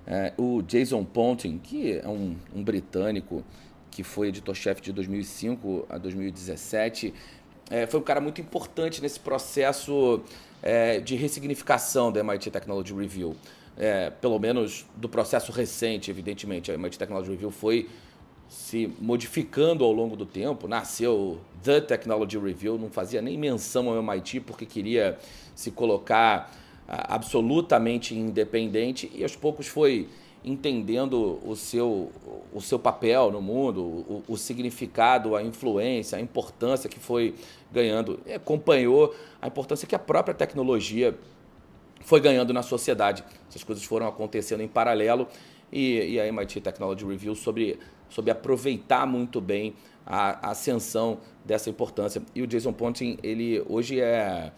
[0.07, 3.43] É, o Jason Ponting, que é um, um britânico
[3.91, 7.13] que foi editor-chefe de 2005 a 2017,
[7.69, 10.21] é, foi um cara muito importante nesse processo
[10.63, 13.35] é, de ressignificação da MIT Technology Review.
[13.77, 16.71] É, pelo menos do processo recente, evidentemente.
[16.71, 17.87] A MIT Technology Review foi
[18.49, 20.67] se modificando ao longo do tempo.
[20.67, 25.17] Nasceu The Technology Review, não fazia nem menção ao MIT porque queria
[25.53, 26.51] se colocar
[26.89, 30.09] absolutamente independente e aos poucos foi
[30.43, 32.11] entendendo o seu,
[32.53, 37.35] o seu papel no mundo, o, o significado, a influência, a importância que foi
[37.71, 38.19] ganhando.
[38.25, 41.15] E acompanhou a importância que a própria tecnologia
[42.01, 43.23] foi ganhando na sociedade.
[43.49, 45.27] Essas coisas foram acontecendo em paralelo
[45.71, 47.77] e, e a MIT Technology Review sobre,
[48.09, 49.75] sobre aproveitar muito bem
[50.05, 52.21] a, a ascensão dessa importância.
[52.33, 54.51] E o Jason Ponting, ele hoje é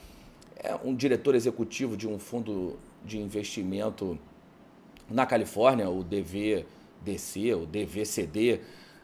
[0.64, 4.18] é um diretor executivo de um fundo de investimento
[5.10, 8.62] na Califórnia, o DVDC, o DVCD,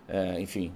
[0.08, 0.72] é, enfim,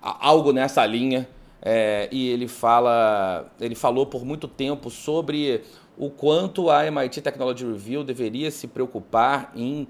[0.00, 1.28] algo nessa linha.
[1.60, 5.64] É, e ele fala, ele falou por muito tempo sobre
[5.96, 9.88] o quanto a MIT Technology Review deveria se preocupar em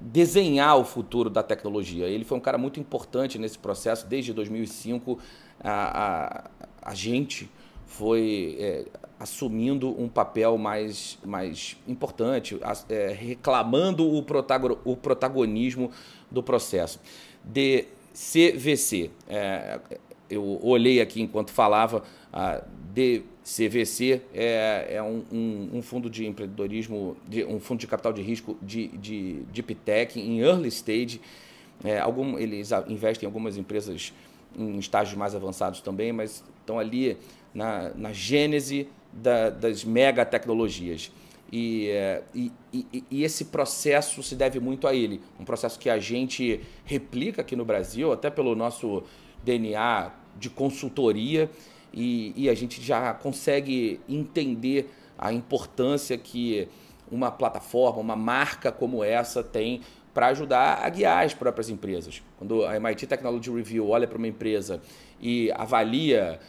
[0.00, 2.06] desenhar o futuro da tecnologia.
[2.06, 5.18] Ele foi um cara muito importante nesse processo desde 2005.
[5.62, 6.50] A,
[6.82, 7.48] a, a gente
[7.86, 8.84] foi é,
[9.18, 14.24] assumindo um papel mais, mais importante, é, reclamando o,
[14.84, 15.90] o protagonismo
[16.30, 17.00] do processo.
[17.44, 19.80] DCVC, é,
[20.28, 27.16] eu olhei aqui enquanto falava, a DCVC é, é um, um, um, fundo de empreendedorismo,
[27.26, 31.20] de, um fundo de capital de risco de, de Deep Tech em early stage.
[31.84, 34.12] É, algum, eles investem em algumas empresas
[34.58, 37.16] em estágios mais avançados também, mas estão ali
[37.56, 41.10] na, na gênese da, das mega tecnologias.
[41.50, 45.22] E, é, e, e, e, esse processo se deve muito a ele.
[45.40, 49.04] Um processo que a gente replica aqui no Brasil, até pelo nosso
[49.42, 51.48] DNA de consultoria,
[51.94, 56.68] e, e a gente já consegue entender a importância que
[57.10, 59.80] uma plataforma, uma marca como essa tem
[60.12, 62.22] para ajudar a guiar as próprias empresas.
[62.36, 64.80] Quando a MIT Technology Review olha para uma empresa
[65.20, 66.40] e avalia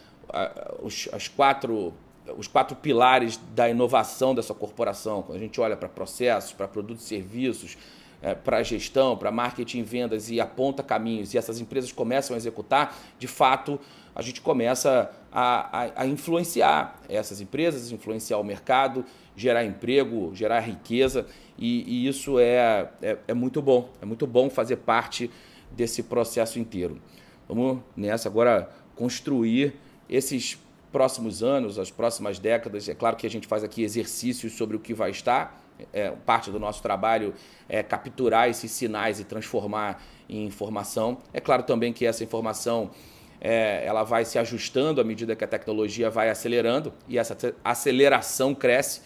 [0.81, 1.93] os, as quatro,
[2.37, 5.21] os quatro pilares da inovação dessa corporação.
[5.23, 7.77] Quando a gente olha para processos, para produtos e serviços,
[8.21, 12.97] é, para gestão, para marketing vendas e aponta caminhos e essas empresas começam a executar,
[13.19, 13.79] de fato,
[14.15, 20.61] a gente começa a, a, a influenciar essas empresas, influenciar o mercado, gerar emprego, gerar
[20.61, 23.89] riqueza e, e isso é, é, é muito bom.
[24.01, 25.29] É muito bom fazer parte
[25.71, 26.99] desse processo inteiro.
[27.47, 29.75] Vamos nessa agora construir
[30.09, 30.57] esses
[30.91, 34.79] próximos anos, as próximas décadas, é claro que a gente faz aqui exercícios sobre o
[34.79, 35.63] que vai estar.
[35.93, 37.35] É, parte do nosso trabalho
[37.69, 41.19] é capturar esses sinais e transformar em informação.
[41.31, 42.89] É claro também que essa informação
[43.39, 48.55] é, ela vai se ajustando à medida que a tecnologia vai acelerando e essa aceleração
[48.55, 49.01] cresce,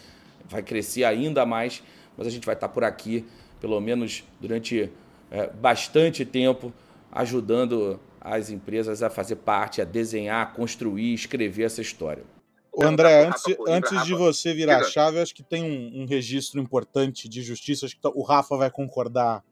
[0.49, 1.83] vai crescer ainda mais,
[2.17, 3.25] mas a gente vai estar por aqui,
[3.59, 4.89] pelo menos durante
[5.29, 6.73] é, bastante tempo,
[7.11, 12.23] ajudando as empresas a fazer parte, a desenhar, a construir, escrever essa história.
[12.71, 16.62] O André, antes, antes de você virar a chave, acho que tem um, um, registro
[16.62, 17.86] importante de justiça.
[17.86, 19.43] Acho que o Rafa vai concordar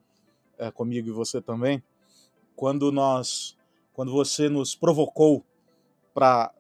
[0.58, 1.84] é, comigo e você também.
[2.56, 3.58] Quando nós,
[3.92, 5.44] quando você nos provocou
[6.14, 6.54] para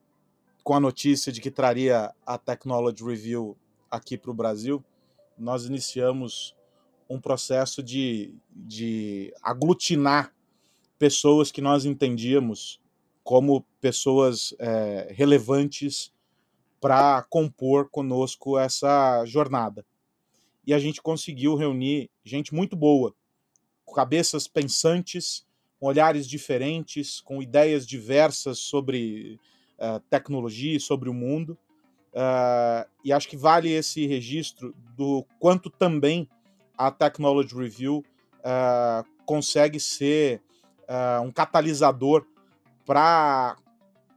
[0.63, 3.57] com a notícia de que traria a Technology Review
[3.89, 4.83] aqui para o Brasil,
[5.37, 6.55] nós iniciamos
[7.09, 10.33] um processo de, de aglutinar
[10.99, 12.79] pessoas que nós entendíamos
[13.23, 16.11] como pessoas é, relevantes
[16.79, 19.85] para compor conosco essa jornada.
[20.65, 23.15] e a gente conseguiu reunir gente muito boa,
[23.83, 25.43] com cabeças pensantes,
[25.79, 29.39] com olhares diferentes, com ideias diversas sobre
[29.79, 31.57] uh, tecnologia, sobre o mundo.
[32.13, 36.29] Uh, e acho que vale esse registro do quanto também
[36.77, 38.05] a Technology Review
[38.39, 40.41] uh, consegue ser
[41.23, 42.25] um catalisador
[42.85, 43.55] para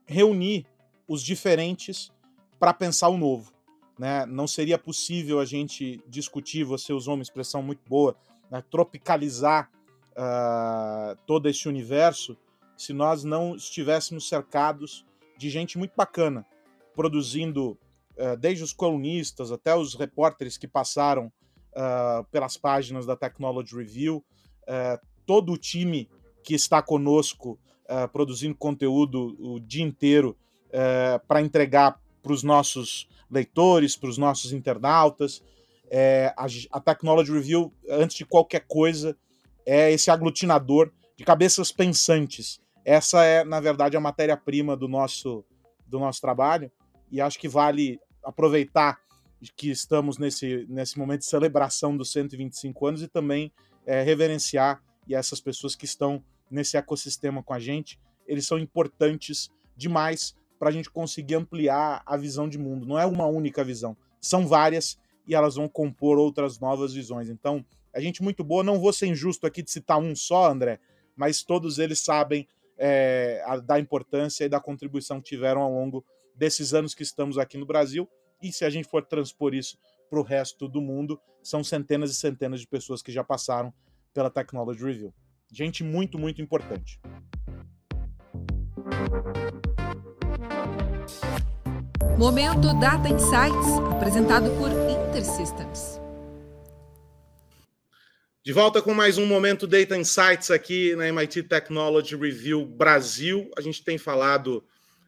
[0.07, 0.67] reunir
[1.07, 2.11] os diferentes
[2.59, 3.53] para pensar o novo.
[3.99, 4.25] Né?
[4.27, 8.17] Não seria possível a gente discutir, você usou uma expressão muito boa,
[8.51, 8.63] né?
[8.71, 9.71] tropicalizar
[10.13, 12.37] uh, todo esse universo
[12.77, 15.05] se nós não estivéssemos cercados
[15.37, 16.47] de gente muito bacana,
[16.95, 17.79] produzindo
[18.17, 24.25] uh, desde os colunistas até os repórteres que passaram uh, pelas páginas da Technology Review,
[25.27, 26.09] todo o time
[26.43, 27.59] que está conosco
[28.13, 30.37] produzindo conteúdo o dia inteiro
[31.29, 35.43] para entregar para os nossos leitores, para os nossos internautas.
[35.91, 39.17] É, a, a Technology Review, antes de qualquer coisa,
[39.67, 42.61] é esse aglutinador de cabeças pensantes.
[42.85, 45.45] Essa é, na verdade, a matéria-prima do nosso,
[45.87, 46.71] do nosso trabalho,
[47.11, 49.01] e acho que vale aproveitar
[49.57, 53.53] que estamos nesse, nesse momento de celebração dos 125 anos e também
[53.85, 57.99] é, reverenciar e essas pessoas que estão nesse ecossistema com a gente.
[58.27, 62.87] Eles são importantes demais para a gente conseguir ampliar a visão de mundo.
[62.87, 67.29] Não é uma única visão, são várias e elas vão compor outras novas visões.
[67.29, 68.63] Então, a gente muito boa.
[68.63, 70.79] Não vou ser injusto aqui de citar um só, André,
[71.17, 72.47] mas todos eles sabem
[72.79, 77.39] é, a, da importância e da contribuição que tiveram ao longo desses anos que estamos
[77.39, 78.09] aqui no Brasil.
[78.43, 79.79] E se a gente for transpor isso
[80.11, 83.73] para o resto do mundo, são centenas e centenas de pessoas que já passaram
[84.13, 85.15] pela Technology Review.
[85.51, 87.01] Gente muito, muito importante.
[92.19, 96.01] Momento Data Insights, apresentado por InterSystems.
[98.45, 103.51] De volta com mais um momento Data Insights aqui na MIT Technology Review Brasil.
[103.57, 104.65] A gente tem falado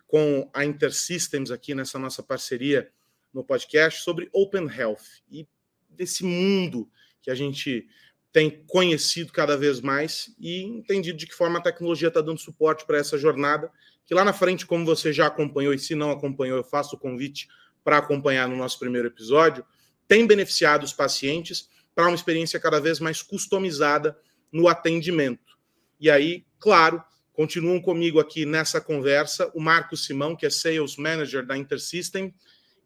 [0.06, 2.90] com a InterSystems aqui nessa nossa parceria
[3.32, 5.48] no podcast sobre Open Health e
[5.90, 6.88] desse mundo
[7.20, 7.88] que a gente
[8.34, 12.84] tem conhecido cada vez mais e entendido de que forma a tecnologia está dando suporte
[12.84, 13.70] para essa jornada
[14.04, 16.98] que lá na frente, como você já acompanhou, e se não acompanhou, eu faço o
[16.98, 17.46] convite
[17.84, 19.64] para acompanhar no nosso primeiro episódio,
[20.08, 24.18] tem beneficiado os pacientes para uma experiência cada vez mais customizada
[24.50, 25.56] no atendimento.
[26.00, 31.46] E aí, claro, continuam comigo aqui nessa conversa o Marco Simão, que é Sales Manager
[31.46, 32.34] da Intersystem,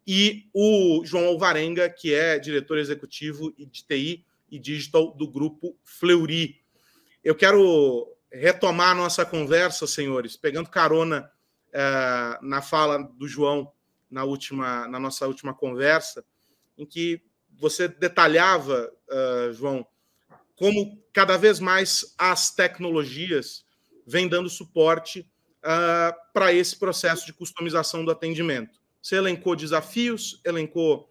[0.05, 6.61] e o João Alvarenga, que é diretor executivo de TI e Digital do grupo Fleury.
[7.23, 11.29] Eu quero retomar a nossa conversa, senhores, pegando carona
[11.73, 13.71] é, na fala do João
[14.09, 16.25] na última, na nossa última conversa,
[16.77, 17.21] em que
[17.59, 19.85] você detalhava, uh, João,
[20.55, 23.65] como cada vez mais as tecnologias
[24.07, 28.79] vêm dando suporte uh, para esse processo de customização do atendimento.
[29.01, 31.07] Você elencou desafios, elencou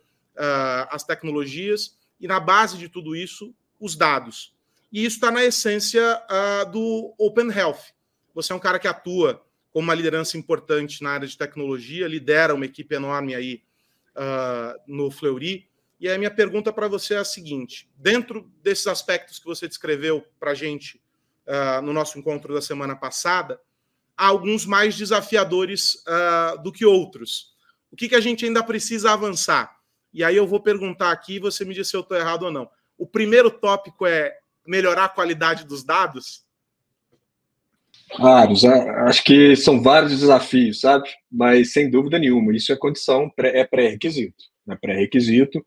[0.91, 4.55] as tecnologias e na base de tudo isso, os dados.
[4.93, 7.93] E isso está na essência uh, do Open Health.
[8.35, 12.55] Você é um cara que atua com uma liderança importante na área de tecnologia, lidera
[12.55, 13.63] uma equipe enorme aí
[14.17, 15.69] uh, no Fleury.
[16.01, 20.25] E a minha pergunta para você é a seguinte: dentro desses aspectos que você descreveu
[20.41, 21.01] para a gente
[21.47, 23.61] uh, no nosso encontro da semana passada,
[24.17, 26.03] há alguns mais desafiadores
[26.65, 27.55] do que outros.
[27.93, 29.78] O que, que a gente ainda precisa avançar?
[30.13, 32.51] E aí eu vou perguntar aqui e você me diz se eu estou errado ou
[32.51, 32.69] não.
[32.97, 36.47] O primeiro tópico é melhorar a qualidade dos dados?
[38.19, 41.09] Vários, acho que são vários desafios, sabe?
[41.31, 45.65] Mas sem dúvida nenhuma, isso é condição, é pré-requisito, é pré-requisito.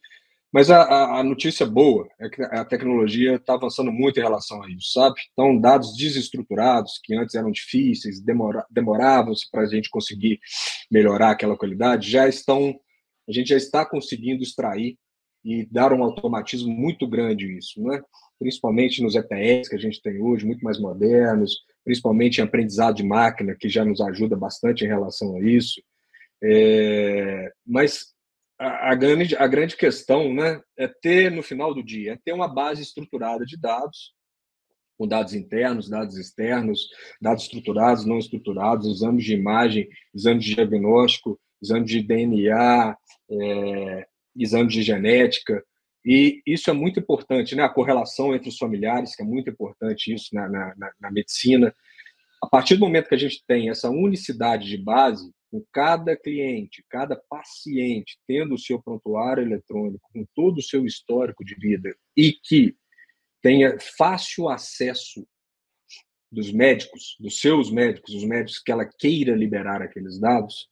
[0.51, 4.69] Mas a, a, notícia boa é que a tecnologia está avançando muito em relação a
[4.69, 5.15] isso, sabe?
[5.32, 10.39] Então, dados desestruturados, que antes eram difíceis, demora, demoravam para a gente conseguir
[10.91, 12.77] melhorar aquela qualidade, já estão,
[13.27, 14.97] a gente já está conseguindo extrair
[15.43, 18.01] e dar um automatismo muito grande isso, né?
[18.41, 23.03] principalmente nos ETS que a gente tem hoje, muito mais modernos, principalmente em aprendizado de
[23.03, 25.82] máquina, que já nos ajuda bastante em relação a isso.
[26.43, 28.13] É, mas
[28.57, 32.34] a, a, grande, a grande questão né, é ter, no final do dia, é ter
[32.34, 34.13] uma base estruturada de dados,
[34.97, 36.88] com dados internos, dados externos,
[37.19, 42.97] dados estruturados, não estruturados, exames de imagem, exames de diagnóstico, exames de DNA,
[43.30, 45.64] é, exames de genética,
[46.03, 47.64] e isso é muito importante, né?
[47.64, 51.74] A correlação entre os familiares, que é muito importante isso na, na, na medicina.
[52.41, 56.84] A partir do momento que a gente tem essa unicidade de base, com cada cliente,
[56.89, 62.32] cada paciente tendo o seu prontuário eletrônico, com todo o seu histórico de vida e
[62.32, 62.76] que
[63.41, 65.28] tenha fácil acesso
[66.32, 70.70] dos médicos, dos seus médicos, os médicos que ela queira liberar aqueles dados,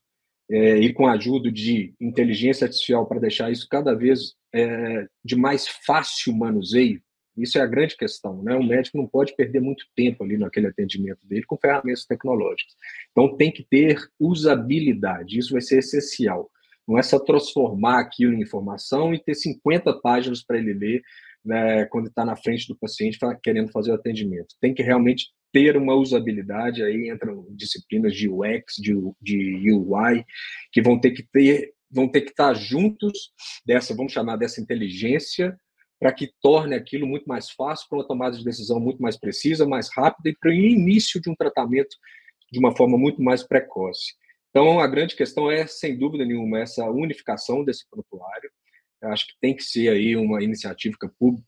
[0.49, 5.35] é, e com a ajuda de inteligência artificial para deixar isso cada vez é, de
[5.35, 7.01] mais fácil manuseio,
[7.37, 8.55] isso é a grande questão, né?
[8.55, 12.73] O médico não pode perder muito tempo ali naquele atendimento dele com ferramentas tecnológicas.
[13.11, 16.49] Então tem que ter usabilidade, isso vai ser essencial.
[16.87, 21.01] Não é só transformar aquilo em informação e ter 50 páginas para ele ler
[21.45, 24.55] né, quando está na frente do paciente querendo fazer o atendimento.
[24.59, 30.25] Tem que realmente ter uma usabilidade, aí entram disciplinas de UX, de, de UI,
[30.71, 33.31] que vão ter que ter, vão ter que estar juntos
[33.65, 35.57] dessa, vamos chamar dessa inteligência,
[35.99, 39.67] para que torne aquilo muito mais fácil, para uma tomada de decisão muito mais precisa,
[39.67, 41.95] mais rápida e para o início de um tratamento
[42.51, 44.13] de uma forma muito mais precoce.
[44.49, 48.49] Então, a grande questão é, sem dúvida nenhuma, essa unificação desse prontuário.
[49.01, 50.97] Eu acho que tem que ser aí uma iniciativa,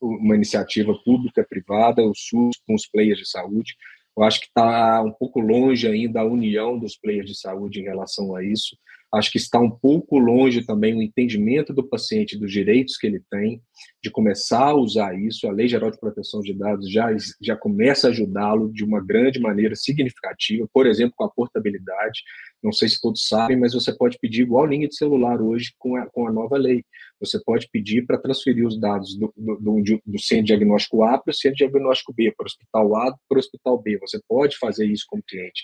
[0.02, 3.76] uma iniciativa pública, privada, o SUS com os players de saúde.
[4.18, 7.84] Eu acho que está um pouco longe ainda a união dos players de saúde em
[7.84, 8.78] relação a isso.
[9.14, 13.22] Acho que está um pouco longe também o entendimento do paciente dos direitos que ele
[13.30, 13.62] tem,
[14.02, 15.48] de começar a usar isso.
[15.48, 19.38] A Lei Geral de Proteção de Dados já, já começa a ajudá-lo de uma grande
[19.38, 22.22] maneira significativa, por exemplo, com a portabilidade.
[22.64, 25.96] Não sei se todos sabem, mas você pode pedir igual linha de celular hoje com
[25.96, 26.84] a, com a nova lei.
[27.20, 31.32] Você pode pedir para transferir os dados do, do, do, do centro diagnóstico A para
[31.32, 33.98] o centro diagnóstico B, para o hospital A para o hospital B.
[34.00, 35.64] Você pode fazer isso como cliente.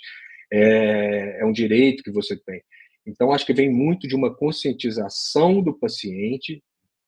[0.51, 2.61] É, é um direito que você tem.
[3.05, 6.61] Então, acho que vem muito de uma conscientização do paciente,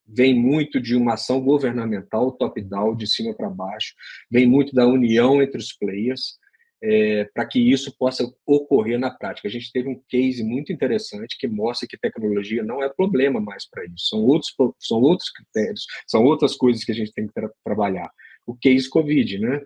[0.08, 3.94] vem muito de uma ação governamental top-down, de cima para baixo,
[4.32, 6.40] vem muito da união entre os players,
[6.82, 9.48] é, para que isso possa ocorrer na prática.
[9.48, 13.70] A gente teve um case muito interessante que mostra que tecnologia não é problema mais
[13.70, 17.34] para isso, são outros, são outros critérios, são outras coisas que a gente tem que
[17.34, 18.10] tra trabalhar.
[18.46, 19.62] O case Covid, né?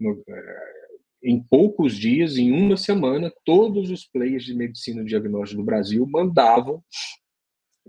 [0.00, 0.84] No, é,
[1.22, 6.06] em poucos dias, em uma semana, todos os players de medicina e diagnóstico do Brasil
[6.06, 6.84] mandavam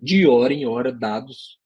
[0.02, 1.60] de hora em hora dados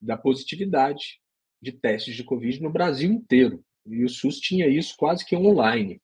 [0.00, 1.20] da positividade
[1.60, 3.64] de testes de Covid no Brasil inteiro.
[3.86, 6.00] E o SUS tinha isso quase que online.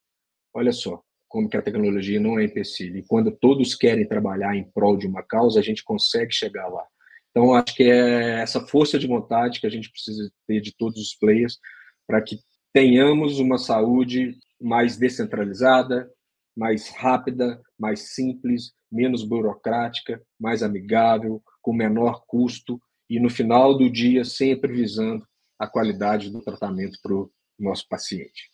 [0.55, 2.99] Olha só como que a tecnologia não é empecilho.
[2.99, 6.85] E quando todos querem trabalhar em prol de uma causa, a gente consegue chegar lá.
[7.31, 11.01] Então, acho que é essa força de vontade que a gente precisa ter de todos
[11.01, 11.59] os players
[12.07, 12.39] para que
[12.71, 16.11] tenhamos uma saúde mais descentralizada,
[16.55, 22.79] mais rápida, mais simples, menos burocrática, mais amigável, com menor custo
[23.09, 25.27] e, no final do dia, sempre visando
[25.59, 28.52] a qualidade do tratamento para o nosso paciente.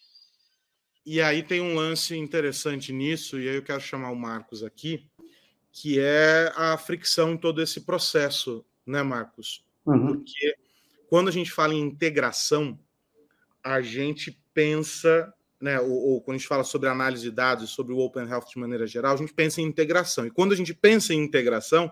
[1.11, 5.09] E aí tem um lance interessante nisso, e aí eu quero chamar o Marcos aqui,
[5.73, 9.65] que é a fricção em todo esse processo, né, Marcos?
[9.87, 10.09] Uhum.
[10.09, 10.55] Porque
[11.09, 12.79] quando a gente fala em integração,
[13.65, 17.95] a gente pensa né, ou, ou, quando a gente fala sobre análise de dados, sobre
[17.95, 20.27] o Open Health de maneira geral, a gente pensa em integração.
[20.27, 21.91] E quando a gente pensa em integração,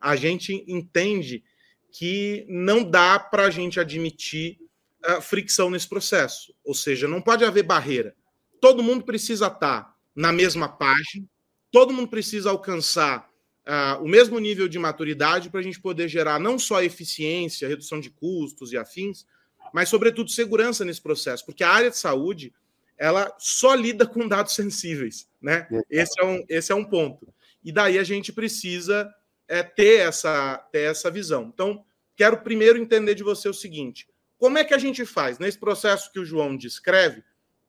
[0.00, 1.44] a gente entende
[1.92, 4.58] que não dá para a gente admitir
[5.06, 6.54] uh, fricção nesse processo.
[6.64, 8.16] Ou seja, não pode haver barreira.
[8.60, 11.26] Todo mundo precisa estar tá na mesma página,
[11.70, 13.28] todo mundo precisa alcançar
[13.66, 18.00] uh, o mesmo nível de maturidade para a gente poder gerar não só eficiência, redução
[18.00, 19.26] de custos e afins,
[19.72, 21.44] mas, sobretudo, segurança nesse processo.
[21.44, 22.52] Porque a área de saúde
[22.96, 25.68] ela só lida com dados sensíveis, né?
[25.90, 27.28] Esse é um, esse é um ponto.
[27.62, 29.12] E daí a gente precisa
[29.46, 31.50] é, ter, essa, ter essa visão.
[31.52, 31.84] Então,
[32.16, 36.10] quero primeiro entender de você o seguinte: como é que a gente faz nesse processo
[36.10, 37.22] que o João descreve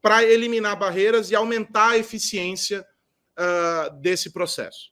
[0.08, 2.88] para eliminar barreiras e aumentar a eficiência
[3.38, 4.90] uh, desse processo?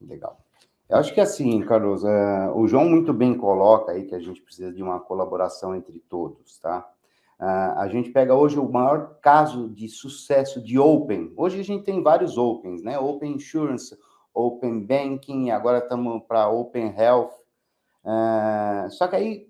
[0.00, 0.40] Legal.
[0.88, 4.40] Eu acho que assim, Carlos, uh, o João muito bem coloca aí que a gente
[4.40, 6.90] precisa de uma colaboração entre todos, tá?
[7.38, 11.34] Uh, a gente pega hoje o maior caso de sucesso de Open.
[11.36, 12.98] Hoje a gente tem vários Opens, né?
[12.98, 13.94] Open Insurance,
[14.32, 17.34] Open Banking, agora estamos para Open Health.
[18.02, 19.48] Uh, só que aí,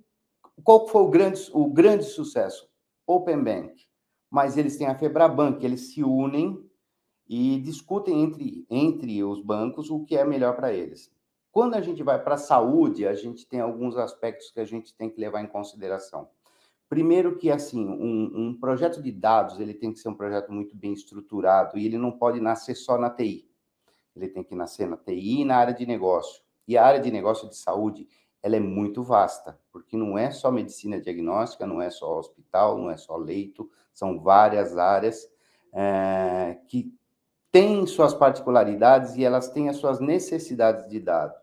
[0.65, 2.69] qual foi o grande, o grande sucesso?
[3.07, 3.86] Open Bank.
[4.37, 6.63] Mas eles têm a Febraban, que eles se unem
[7.27, 11.11] e discutem entre, entre os bancos o que é melhor para eles.
[11.51, 14.95] Quando a gente vai para a saúde, a gente tem alguns aspectos que a gente
[14.95, 16.29] tem que levar em consideração.
[16.87, 20.77] Primeiro que, assim, um, um, projeto de dados, ele tem que ser um projeto muito
[20.77, 23.49] bem estruturado e ele não pode nascer só na TI.
[24.15, 26.43] Ele tem que nascer na TI e na área de negócio.
[26.69, 28.07] E a área de negócio de saúde,
[28.43, 32.91] ela é muito vasta, porque não é só medicina diagnóstica, não é só hospital, não
[32.91, 35.29] é só leito, são várias áreas
[35.73, 36.95] é, que
[37.51, 41.35] têm suas particularidades e elas têm as suas necessidades de dado.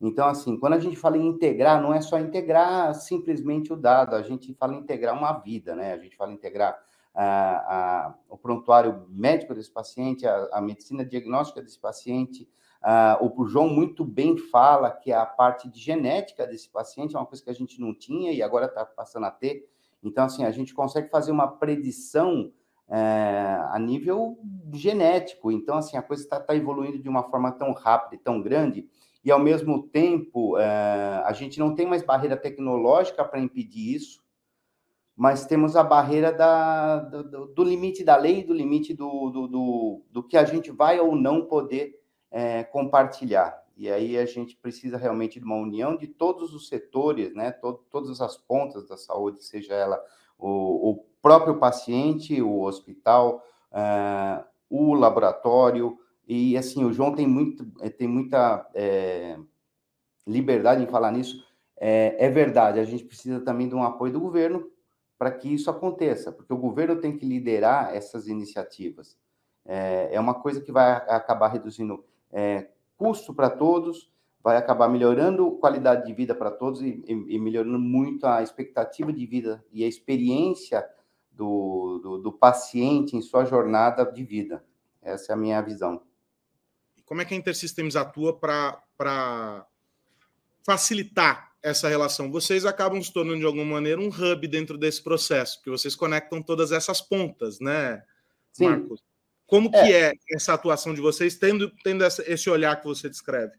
[0.00, 4.14] Então, assim, quando a gente fala em integrar, não é só integrar simplesmente o dado,
[4.14, 5.92] a gente fala em integrar uma vida, né?
[5.92, 6.78] A gente fala em integrar
[7.12, 7.26] a,
[8.06, 12.48] a, o prontuário médico desse paciente, a, a medicina diagnóstica desse paciente.
[13.20, 17.42] O João muito bem fala que a parte de genética desse paciente é uma coisa
[17.42, 19.68] que a gente não tinha e agora está passando a ter.
[20.02, 22.52] Então, assim, a gente consegue fazer uma predição
[22.88, 24.38] é, a nível
[24.72, 25.52] genético.
[25.52, 28.88] Então, assim, a coisa está tá evoluindo de uma forma tão rápida e tão grande,
[29.24, 34.22] e ao mesmo tempo é, a gente não tem mais barreira tecnológica para impedir isso,
[35.14, 40.02] mas temos a barreira da, do, do, limite da lei, do limite do, do, do,
[40.10, 42.00] do, que a gente vai ou não poder
[42.30, 43.62] é, compartilhar.
[43.76, 47.80] E aí a gente precisa realmente de uma união de todos os setores, né, to,
[47.90, 50.02] todas as pontas da saúde, seja ela
[50.36, 57.64] o, o próprio paciente, o hospital, uh, o laboratório, e assim, o João tem, muito,
[57.92, 59.38] tem muita é,
[60.26, 61.42] liberdade em falar nisso.
[61.74, 64.70] É, é verdade, a gente precisa também de um apoio do governo
[65.16, 69.16] para que isso aconteça, porque o governo tem que liderar essas iniciativas.
[69.64, 74.10] É, é uma coisa que vai acabar reduzindo é, custo para todos,
[74.42, 79.12] vai acabar melhorando qualidade de vida para todos e, e, e, melhorando muito a expectativa
[79.12, 80.88] de vida e a experiência
[81.32, 84.64] do, do, do paciente em sua jornada de vida.
[85.02, 86.02] Essa é a minha visão.
[87.04, 89.66] Como é que a Intersystems atua para
[90.64, 92.30] facilitar essa relação.
[92.30, 96.42] Vocês acabam se tornando, de alguma maneira, um hub dentro desse processo, porque vocês conectam
[96.42, 98.02] todas essas pontas, né,
[98.52, 98.68] Sim.
[98.68, 99.02] Marcos?
[99.48, 99.82] Como é.
[99.82, 103.52] que é essa atuação de vocês, tendo, tendo essa, esse olhar que você descreve?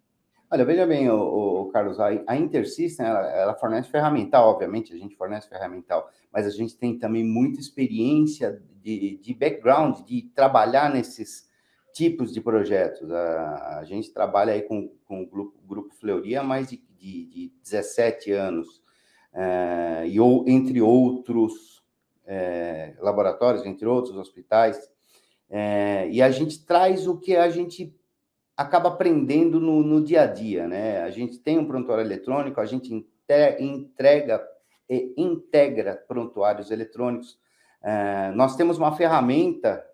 [0.50, 4.98] Olha, veja bem, o, o Carlos, a, a InterSystem, ela, ela, fornece ferramental, obviamente, a
[4.98, 10.90] gente fornece ferramental, mas a gente tem também muita experiência de, de background, de trabalhar
[10.90, 11.50] nesses
[11.94, 13.12] tipos de projetos.
[13.12, 17.26] A, a gente trabalha aí com, com o grupo, grupo Fleury há mais de de,
[17.26, 18.82] de 17 anos,
[19.34, 21.82] é, e ou, entre outros
[22.26, 24.92] é, laboratórios, entre outros hospitais,
[25.50, 27.96] é, e a gente traz o que a gente
[28.56, 31.02] acaba aprendendo no, no, dia a dia, né?
[31.02, 32.94] A gente tem um prontuário eletrônico, a gente
[33.60, 34.46] entrega
[34.90, 37.40] e integra prontuários eletrônicos.
[37.82, 39.86] É, nós temos uma ferramenta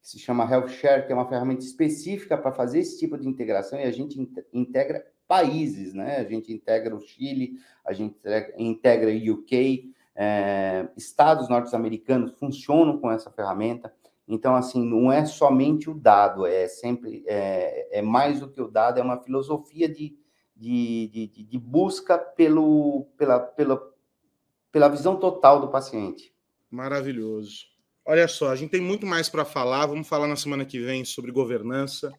[0.00, 3.80] que se chama HealthShare, que é uma ferramenta específica para fazer esse tipo de integração,
[3.80, 4.20] e a gente
[4.52, 6.18] integra países, né?
[6.18, 8.16] A gente integra o Chile, a gente
[8.58, 13.92] integra o UK, é, estados norte-americanos funcionam com essa ferramenta.
[14.26, 18.68] Então, assim, não é somente o dado, é sempre é, é mais do que o
[18.68, 20.16] dado, é uma filosofia de,
[20.56, 23.92] de, de, de busca pelo, pela, pela,
[24.72, 26.34] pela visão total do paciente.
[26.70, 27.66] Maravilhoso.
[28.06, 29.86] Olha só, a gente tem muito mais para falar.
[29.86, 32.12] Vamos falar na semana que vem sobre governança.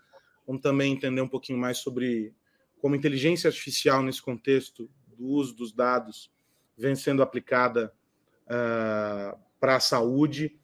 [0.45, 2.33] Vamos também entender um pouquinho mais sobre
[2.79, 6.31] como inteligência artificial nesse contexto do uso dos dados
[6.77, 7.93] vem sendo aplicada
[8.45, 10.57] uh, para a saúde.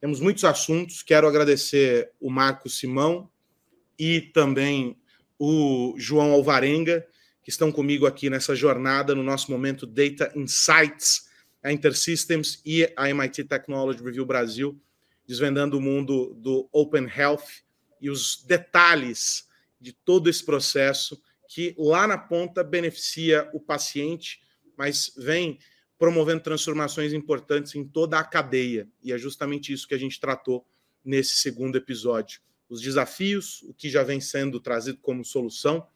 [0.00, 1.02] Temos muitos assuntos.
[1.02, 3.30] Quero agradecer o Marco Simão
[3.98, 4.96] e também
[5.38, 7.06] o João Alvarenga,
[7.42, 11.28] que estão comigo aqui nessa jornada, no nosso momento Data Insights,
[11.62, 14.80] a InterSystems e a MIT Technology Review Brasil,
[15.26, 17.62] desvendando o mundo do Open Health
[18.00, 19.48] e os detalhes
[19.78, 24.40] de todo esse processo que lá na ponta beneficia o paciente,
[24.76, 25.58] mas vem
[26.00, 28.88] promovendo transformações importantes em toda a cadeia.
[29.02, 30.66] E é justamente isso que a gente tratou
[31.04, 32.40] nesse segundo episódio.
[32.70, 35.86] Os desafios, o que já vem sendo trazido como solução,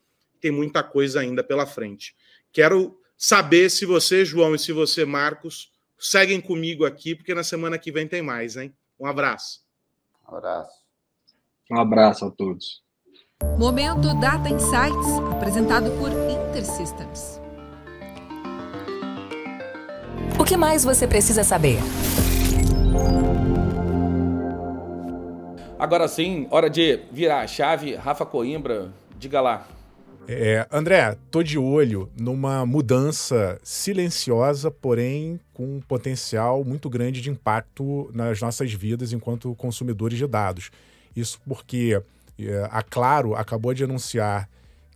[0.42, 2.14] tem muita coisa ainda pela frente.
[2.52, 7.78] Quero saber se você, João, e se você, Marcos, seguem comigo aqui, porque na semana
[7.78, 8.74] que vem tem mais, hein?
[9.00, 9.64] Um abraço.
[10.28, 10.84] Um abraço.
[11.70, 12.84] Um abraço a todos.
[13.58, 17.43] Momento Data Insights, apresentado por InterSystems.
[20.44, 21.78] O que mais você precisa saber?
[25.78, 27.94] Agora sim, hora de virar a chave.
[27.94, 29.66] Rafa Coimbra, diga lá.
[30.28, 37.30] É, André, tô de olho numa mudança silenciosa, porém com um potencial muito grande de
[37.30, 40.70] impacto nas nossas vidas enquanto consumidores de dados.
[41.16, 41.98] Isso porque
[42.38, 44.46] é, a Claro acabou de anunciar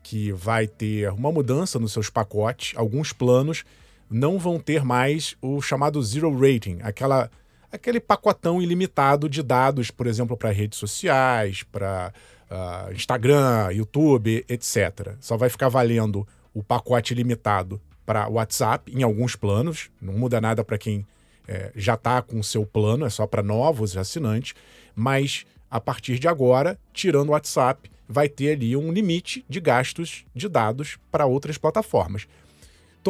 [0.02, 3.64] que vai ter uma mudança nos seus pacotes, alguns planos
[4.10, 7.30] não vão ter mais o chamado zero rating, aquela
[7.70, 12.12] aquele pacotão ilimitado de dados, por exemplo, para redes sociais, para
[12.50, 15.14] uh, Instagram, YouTube, etc.
[15.20, 20.64] Só vai ficar valendo o pacote limitado para WhatsApp em alguns planos, não muda nada
[20.64, 21.06] para quem
[21.46, 24.54] é, já está com o seu plano, é só para novos assinantes,
[24.94, 30.24] mas a partir de agora, tirando o WhatsApp, vai ter ali um limite de gastos
[30.34, 32.26] de dados para outras plataformas.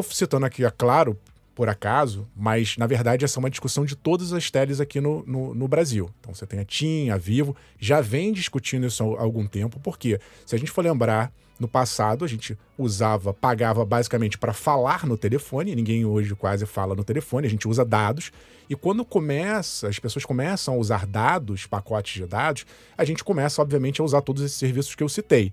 [0.00, 1.18] Estou citando aqui, é claro,
[1.54, 5.24] por acaso, mas na verdade essa é uma discussão de todas as teles aqui no,
[5.26, 6.08] no, no, Brasil.
[6.20, 10.20] Então você tem a TIM, a Vivo, já vem discutindo isso há algum tempo, porque
[10.46, 15.18] se a gente for lembrar, no passado a gente usava, pagava basicamente para falar no
[15.18, 18.30] telefone, ninguém hoje quase fala no telefone, a gente usa dados,
[18.70, 22.64] e quando começa, as pessoas começam a usar dados, pacotes de dados,
[22.96, 25.52] a gente começa, obviamente, a usar todos esses serviços que eu citei.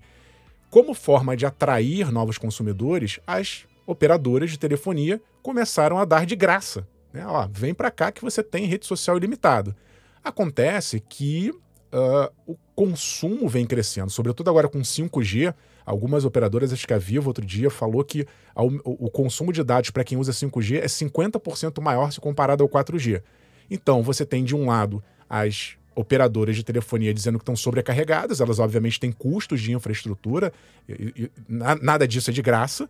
[0.70, 6.86] Como forma de atrair novos consumidores, as operadoras de telefonia começaram a dar de graça.
[7.12, 7.24] Né?
[7.26, 9.76] Ó, vem para cá que você tem rede social ilimitada.
[10.22, 15.54] Acontece que uh, o consumo vem crescendo, sobretudo agora com 5G.
[15.84, 18.26] Algumas operadoras, acho que a Vivo outro dia falou que
[18.56, 22.68] o, o consumo de dados para quem usa 5G é 50% maior se comparado ao
[22.68, 23.22] 4G.
[23.70, 28.58] Então, você tem de um lado as operadoras de telefonia dizendo que estão sobrecarregadas, elas
[28.58, 30.52] obviamente têm custos de infraestrutura,
[30.86, 32.88] e, e, nada disso é de graça.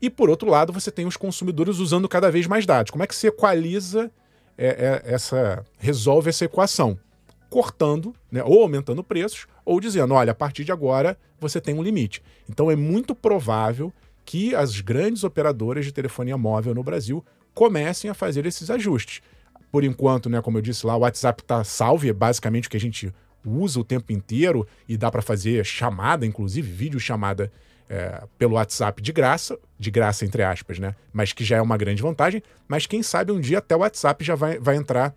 [0.00, 2.90] E por outro lado, você tem os consumidores usando cada vez mais dados.
[2.90, 4.10] Como é que se equaliza
[4.56, 5.64] é, é, essa.
[5.78, 6.98] resolve essa equação?
[7.48, 11.82] Cortando, né, ou aumentando preços, ou dizendo, olha, a partir de agora você tem um
[11.82, 12.22] limite.
[12.48, 13.92] Então é muito provável
[14.24, 17.24] que as grandes operadoras de telefonia móvel no Brasil
[17.54, 19.22] comecem a fazer esses ajustes.
[19.70, 22.76] Por enquanto, né, como eu disse lá, o WhatsApp está salve, é basicamente o que
[22.76, 23.12] a gente
[23.44, 27.52] usa o tempo inteiro e dá para fazer chamada, inclusive vídeo chamada
[27.88, 30.94] é, pelo WhatsApp de graça, de graça entre aspas, né?
[31.12, 32.42] Mas que já é uma grande vantagem.
[32.66, 35.14] Mas quem sabe um dia até o WhatsApp já vai, vai entrar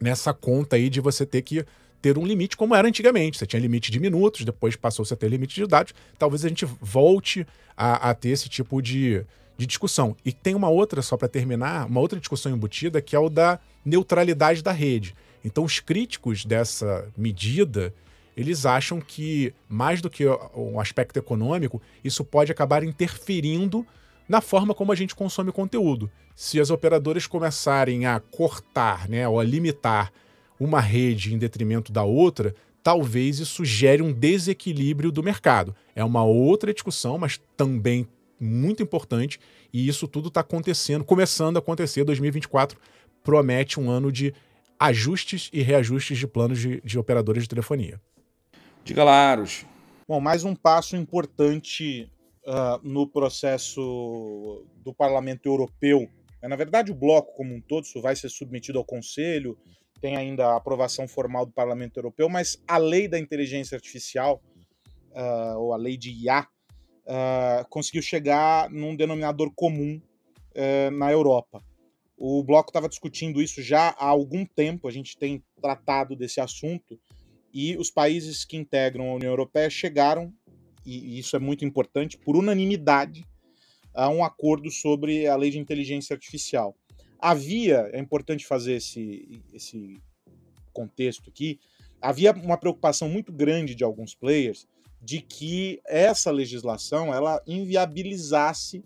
[0.00, 1.64] nessa conta aí de você ter que
[2.00, 3.38] ter um limite como era antigamente.
[3.38, 5.92] Você tinha limite de minutos, depois passou-se a ter limite de dados.
[6.18, 9.24] Talvez a gente volte a, a ter esse tipo de,
[9.56, 10.16] de discussão.
[10.24, 13.58] E tem uma outra, só para terminar, uma outra discussão embutida, que é o da
[13.84, 15.14] neutralidade da rede.
[15.44, 17.92] Então, os críticos dessa medida
[18.36, 20.24] eles acham que, mais do que
[20.54, 23.86] um aspecto econômico, isso pode acabar interferindo
[24.28, 26.10] na forma como a gente consome conteúdo.
[26.34, 30.12] Se as operadoras começarem a cortar né, ou a limitar
[30.58, 35.74] uma rede em detrimento da outra, talvez isso gere um desequilíbrio do mercado.
[35.94, 38.06] É uma outra discussão, mas também
[38.38, 39.38] muito importante,
[39.72, 42.04] e isso tudo está acontecendo, começando a acontecer.
[42.04, 42.78] 2024
[43.22, 44.32] promete um ano de
[44.78, 48.00] ajustes e reajustes de planos de, de operadoras de telefonia.
[48.84, 49.66] Diga lá, Aros.
[50.08, 52.10] Bom, mais um passo importante
[52.46, 56.08] uh, no processo do Parlamento Europeu.
[56.42, 59.58] É, na verdade, o bloco como um todo, isso vai ser submetido ao Conselho,
[60.00, 64.42] tem ainda a aprovação formal do Parlamento Europeu, mas a lei da inteligência artificial,
[65.12, 66.46] uh, ou a lei de IA,
[67.04, 70.00] uh, conseguiu chegar num denominador comum
[70.56, 71.62] uh, na Europa.
[72.16, 76.98] O bloco estava discutindo isso já há algum tempo, a gente tem tratado desse assunto,
[77.52, 80.32] e os países que integram a União Europeia chegaram,
[80.84, 83.26] e isso é muito importante, por unanimidade,
[83.92, 86.76] a um acordo sobre a lei de inteligência artificial.
[87.18, 90.00] Havia, é importante fazer esse, esse
[90.72, 91.58] contexto aqui,
[92.00, 94.66] havia uma preocupação muito grande de alguns players
[95.02, 98.78] de que essa legislação ela inviabilizasse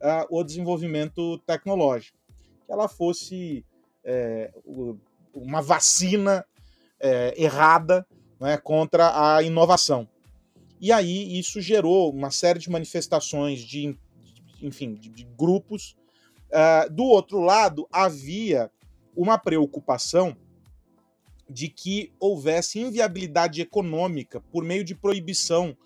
[0.00, 2.18] uh, o desenvolvimento tecnológico,
[2.66, 3.64] que ela fosse
[4.04, 4.52] é,
[5.32, 6.44] uma vacina
[7.00, 8.06] é, errada
[8.38, 10.08] né, contra a inovação.
[10.80, 13.96] E aí isso gerou uma série de manifestações de,
[14.62, 15.94] enfim, de, de grupos.
[16.48, 18.70] Uh, do outro lado, havia
[19.14, 20.34] uma preocupação
[21.48, 25.76] de que houvesse inviabilidade econômica por meio de proibição,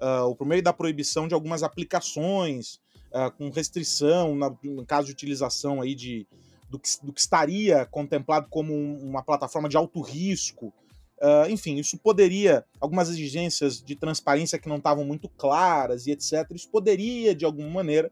[0.00, 5.06] uh, ou por meio da proibição de algumas aplicações, uh, com restrição, na, no caso
[5.06, 6.26] de utilização aí de,
[6.72, 10.72] do que, do que estaria contemplado como um, uma plataforma de alto risco.
[11.20, 16.50] Uh, enfim, isso poderia, algumas exigências de transparência que não estavam muito claras e etc.,
[16.52, 18.10] isso poderia, de alguma maneira,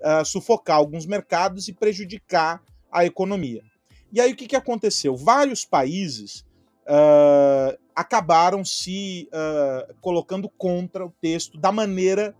[0.00, 3.62] uh, sufocar alguns mercados e prejudicar a economia.
[4.10, 5.14] E aí o que, que aconteceu?
[5.14, 6.40] Vários países
[6.86, 9.28] uh, acabaram se
[10.00, 12.34] colocando contra o texto da maneira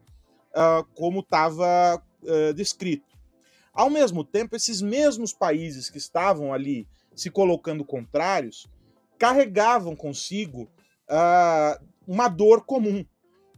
[0.95, 2.03] como estava
[2.55, 3.08] descrito.
[3.79, 8.67] Ao mesmo tempo, esses mesmos países que estavam ali se colocando contrários
[9.17, 10.69] carregavam consigo
[11.09, 13.07] uh, uma dor comum.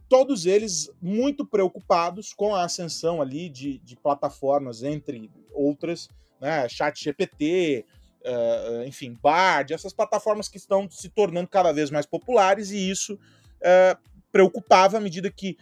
[0.07, 6.07] Todos eles muito preocupados com a ascensão ali de, de plataformas, entre outras,
[6.39, 7.83] né, Chat GPT,
[8.23, 12.91] uh, ah, enfim, Bard, essas plataformas que estão se tornando cada vez mais populares, e
[12.91, 13.97] isso uh,
[14.31, 15.57] preocupava à medida que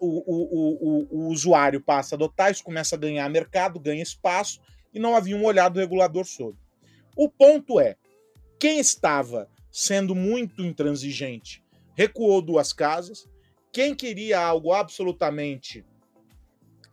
[0.00, 4.60] o, o, o, o usuário passa a adotar, isso começa a ganhar mercado, ganha espaço,
[4.92, 6.58] e não havia um olhar do regulador sobre.
[7.14, 7.96] O ponto é,
[8.58, 11.62] quem estava sendo muito intransigente,
[11.94, 13.28] recuou duas casas.
[13.72, 15.84] Quem queria algo absolutamente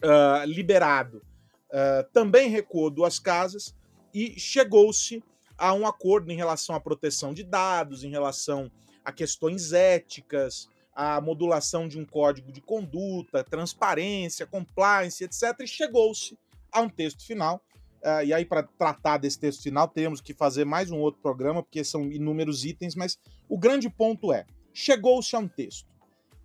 [0.03, 1.21] uh, liberado
[1.69, 3.75] uh, também recuou duas casas
[4.13, 5.23] e chegou-se
[5.57, 8.71] a um acordo em relação à proteção de dados, em relação
[9.03, 10.69] a questões éticas,
[10.99, 15.59] a modulação de um código de conduta, transparência, compliance, etc.
[15.59, 16.35] E chegou-se
[16.71, 17.61] a um texto final.
[18.03, 21.61] Uh, e aí, para tratar desse texto final, temos que fazer mais um outro programa,
[21.61, 25.87] porque são inúmeros itens, mas o grande ponto é: chegou-se a um texto.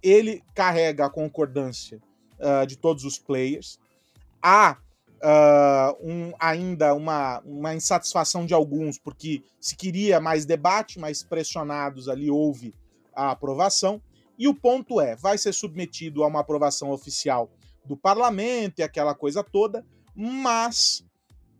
[0.02, 1.98] Ele carrega a concordância
[2.38, 3.78] uh, de todos os players.
[4.42, 4.76] Há
[5.22, 12.06] uh, um, ainda uma, uma insatisfação de alguns, porque se queria mais debate, mais pressionados
[12.06, 12.74] ali houve
[13.14, 14.02] a aprovação.
[14.38, 17.50] E o ponto é: vai ser submetido a uma aprovação oficial
[17.84, 21.04] do parlamento e aquela coisa toda, mas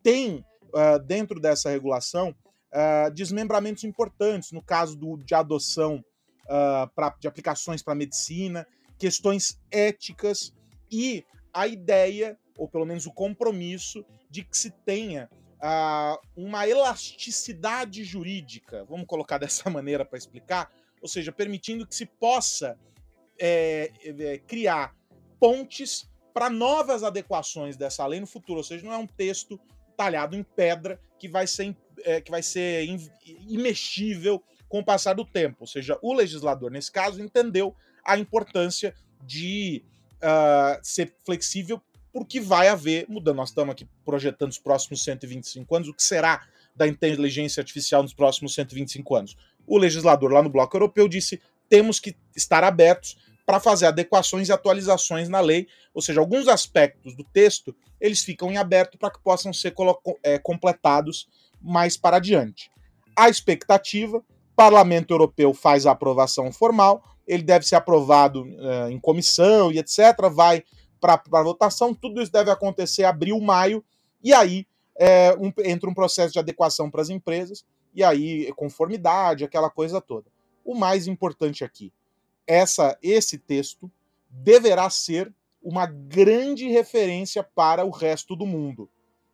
[0.03, 2.35] tem uh, dentro dessa regulação
[2.73, 6.05] uh, desmembramentos importantes, no caso do, de adoção
[6.45, 8.67] uh, pra, de aplicações para medicina,
[8.99, 10.53] questões éticas
[10.91, 15.29] e a ideia ou pelo menos o compromisso, de que se tenha
[16.37, 22.79] uma elasticidade jurídica, vamos colocar dessa maneira para explicar, ou seja, permitindo que se possa
[23.39, 24.95] é, é, criar
[25.39, 29.61] pontes para novas adequações dessa lei no futuro, ou seja, não é um texto
[29.97, 32.87] talhado em pedra que vai ser, é, que vai ser
[33.49, 35.59] imexível com o passar do tempo.
[35.61, 38.95] Ou seja, o legislador, nesse caso, entendeu a importância
[39.25, 39.85] de
[40.17, 41.81] uh, ser flexível
[42.13, 46.47] porque vai haver, mudando, nós estamos aqui projetando os próximos 125 anos, o que será
[46.77, 49.37] da inteligência artificial nos próximos 125 anos?
[49.67, 54.53] O legislador lá no Bloco Europeu disse: temos que estar abertos para fazer adequações e
[54.53, 59.21] atualizações na lei, ou seja, alguns aspectos do texto eles ficam em aberto para que
[59.21, 59.75] possam ser
[60.23, 61.29] é, completados
[61.61, 62.71] mais para adiante.
[63.17, 64.23] A expectativa,
[64.57, 69.99] Parlamento Europeu faz a aprovação formal, ele deve ser aprovado uh, em comissão e etc.
[70.33, 70.65] Vai
[71.01, 71.95] para votação.
[71.95, 73.85] Tudo isso deve acontecer abril, maio,
[74.23, 74.67] e aí
[74.99, 80.01] é, um, entra um processo de adequação para as empresas, e aí conformidade, aquela coisa
[80.01, 80.31] toda.
[80.65, 81.93] O mais importante aqui,
[82.47, 83.91] essa, esse texto
[84.31, 85.33] deverá ser
[85.63, 88.89] uma grande referência para o resto do mundo.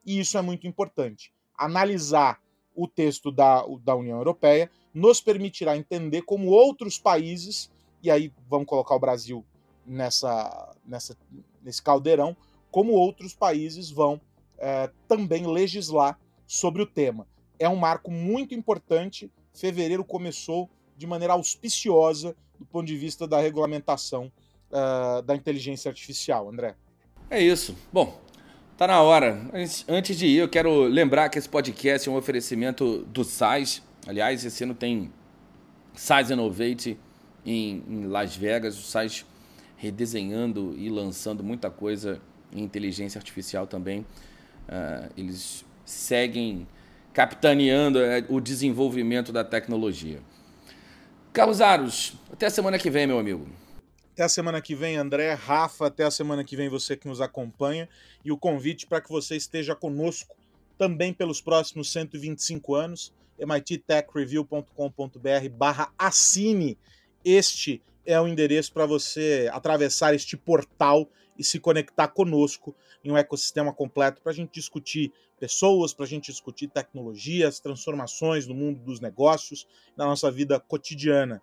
[0.04, 1.32] E isso é muito importante.
[1.56, 2.40] Analisar
[2.74, 7.70] o texto da, da União Europeia nos permitirá entender como outros países,
[8.02, 9.44] e aí vamos colocar o Brasil
[9.86, 11.16] nessa, nessa,
[11.62, 12.36] nesse caldeirão,
[12.70, 14.20] como outros países vão
[14.59, 17.26] é, também legislar sobre o tema.
[17.59, 19.30] É um marco muito importante.
[19.52, 24.32] Fevereiro começou de maneira auspiciosa do ponto de vista da regulamentação
[24.70, 26.74] uh, da inteligência artificial, André.
[27.30, 27.76] É isso.
[27.92, 28.20] Bom,
[28.76, 29.40] tá na hora.
[29.86, 33.82] Antes de ir, eu quero lembrar que esse podcast é um oferecimento do SAIS.
[34.06, 35.12] Aliás, esse ano tem
[35.94, 36.98] SAIS Innovate
[37.44, 38.78] em, em Las Vegas.
[38.78, 39.24] O SAIS
[39.76, 42.20] redesenhando e lançando muita coisa
[42.52, 44.00] em inteligência artificial também.
[44.00, 46.66] Uh, eles seguem
[47.12, 50.20] capitaneando uh, o desenvolvimento da tecnologia.
[51.32, 53.46] Carlos Aros, até a semana que vem, meu amigo.
[54.12, 57.20] Até a semana que vem, André, Rafa, até a semana que vem você que nos
[57.20, 57.88] acompanha
[58.24, 60.34] e o convite para que você esteja conosco
[60.76, 66.76] também pelos próximos 125 anos, mittechreview.com.br barra assine
[67.24, 71.06] este é o endereço para você atravessar este portal
[71.38, 76.09] e se conectar conosco em um ecossistema completo para a gente discutir pessoas, para a
[76.09, 81.42] gente discutir tecnologias, transformações no mundo dos negócios, na nossa vida cotidiana.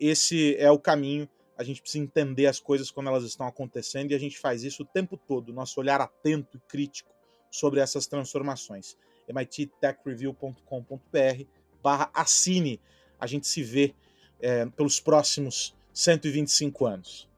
[0.00, 1.28] Esse é o caminho.
[1.56, 4.82] A gente precisa entender as coisas quando elas estão acontecendo e a gente faz isso
[4.82, 7.14] o tempo todo, nosso olhar atento e crítico
[7.52, 8.96] sobre essas transformações.
[9.32, 11.44] mittechreview.com.br
[11.80, 12.80] barra assine.
[13.16, 13.94] A gente se vê
[14.40, 17.28] é, pelos próximos 125 anos.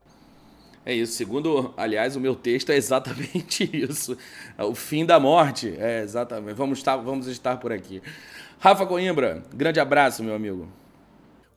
[0.84, 1.12] É isso.
[1.12, 4.16] Segundo, aliás, o meu texto é exatamente isso.
[4.58, 5.74] É o fim da morte.
[5.78, 6.54] É, exatamente.
[6.54, 8.02] Vamos estar, vamos estar por aqui.
[8.58, 10.68] Rafa Coimbra, grande abraço, meu amigo.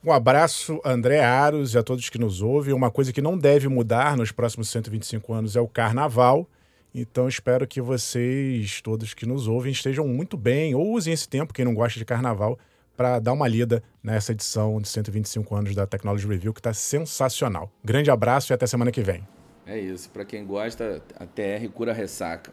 [0.04, 2.74] Um abraço, André Aros e a todos que nos ouvem.
[2.74, 6.48] Uma coisa que não deve mudar nos próximos 125 anos é o carnaval.
[6.94, 11.54] Então espero que vocês, todos que nos ouvem, estejam muito bem ou usem esse tempo,
[11.54, 12.58] quem não gosta de carnaval,
[12.96, 17.72] para dar uma lida nessa edição de 125 anos da Technology Review, que está sensacional.
[17.84, 19.28] Grande abraço e até semana que vem.
[19.66, 20.10] É isso.
[20.10, 22.52] Para quem gosta, a TR cura ressaca.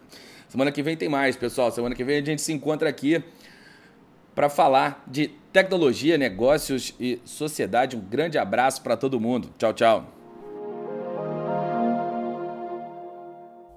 [0.48, 1.70] Semana que vem tem mais, pessoal.
[1.70, 3.22] Semana que vem a gente se encontra aqui
[4.34, 7.96] para falar de tecnologia, negócios e sociedade.
[7.96, 9.52] Um grande abraço para todo mundo.
[9.58, 10.21] Tchau, tchau.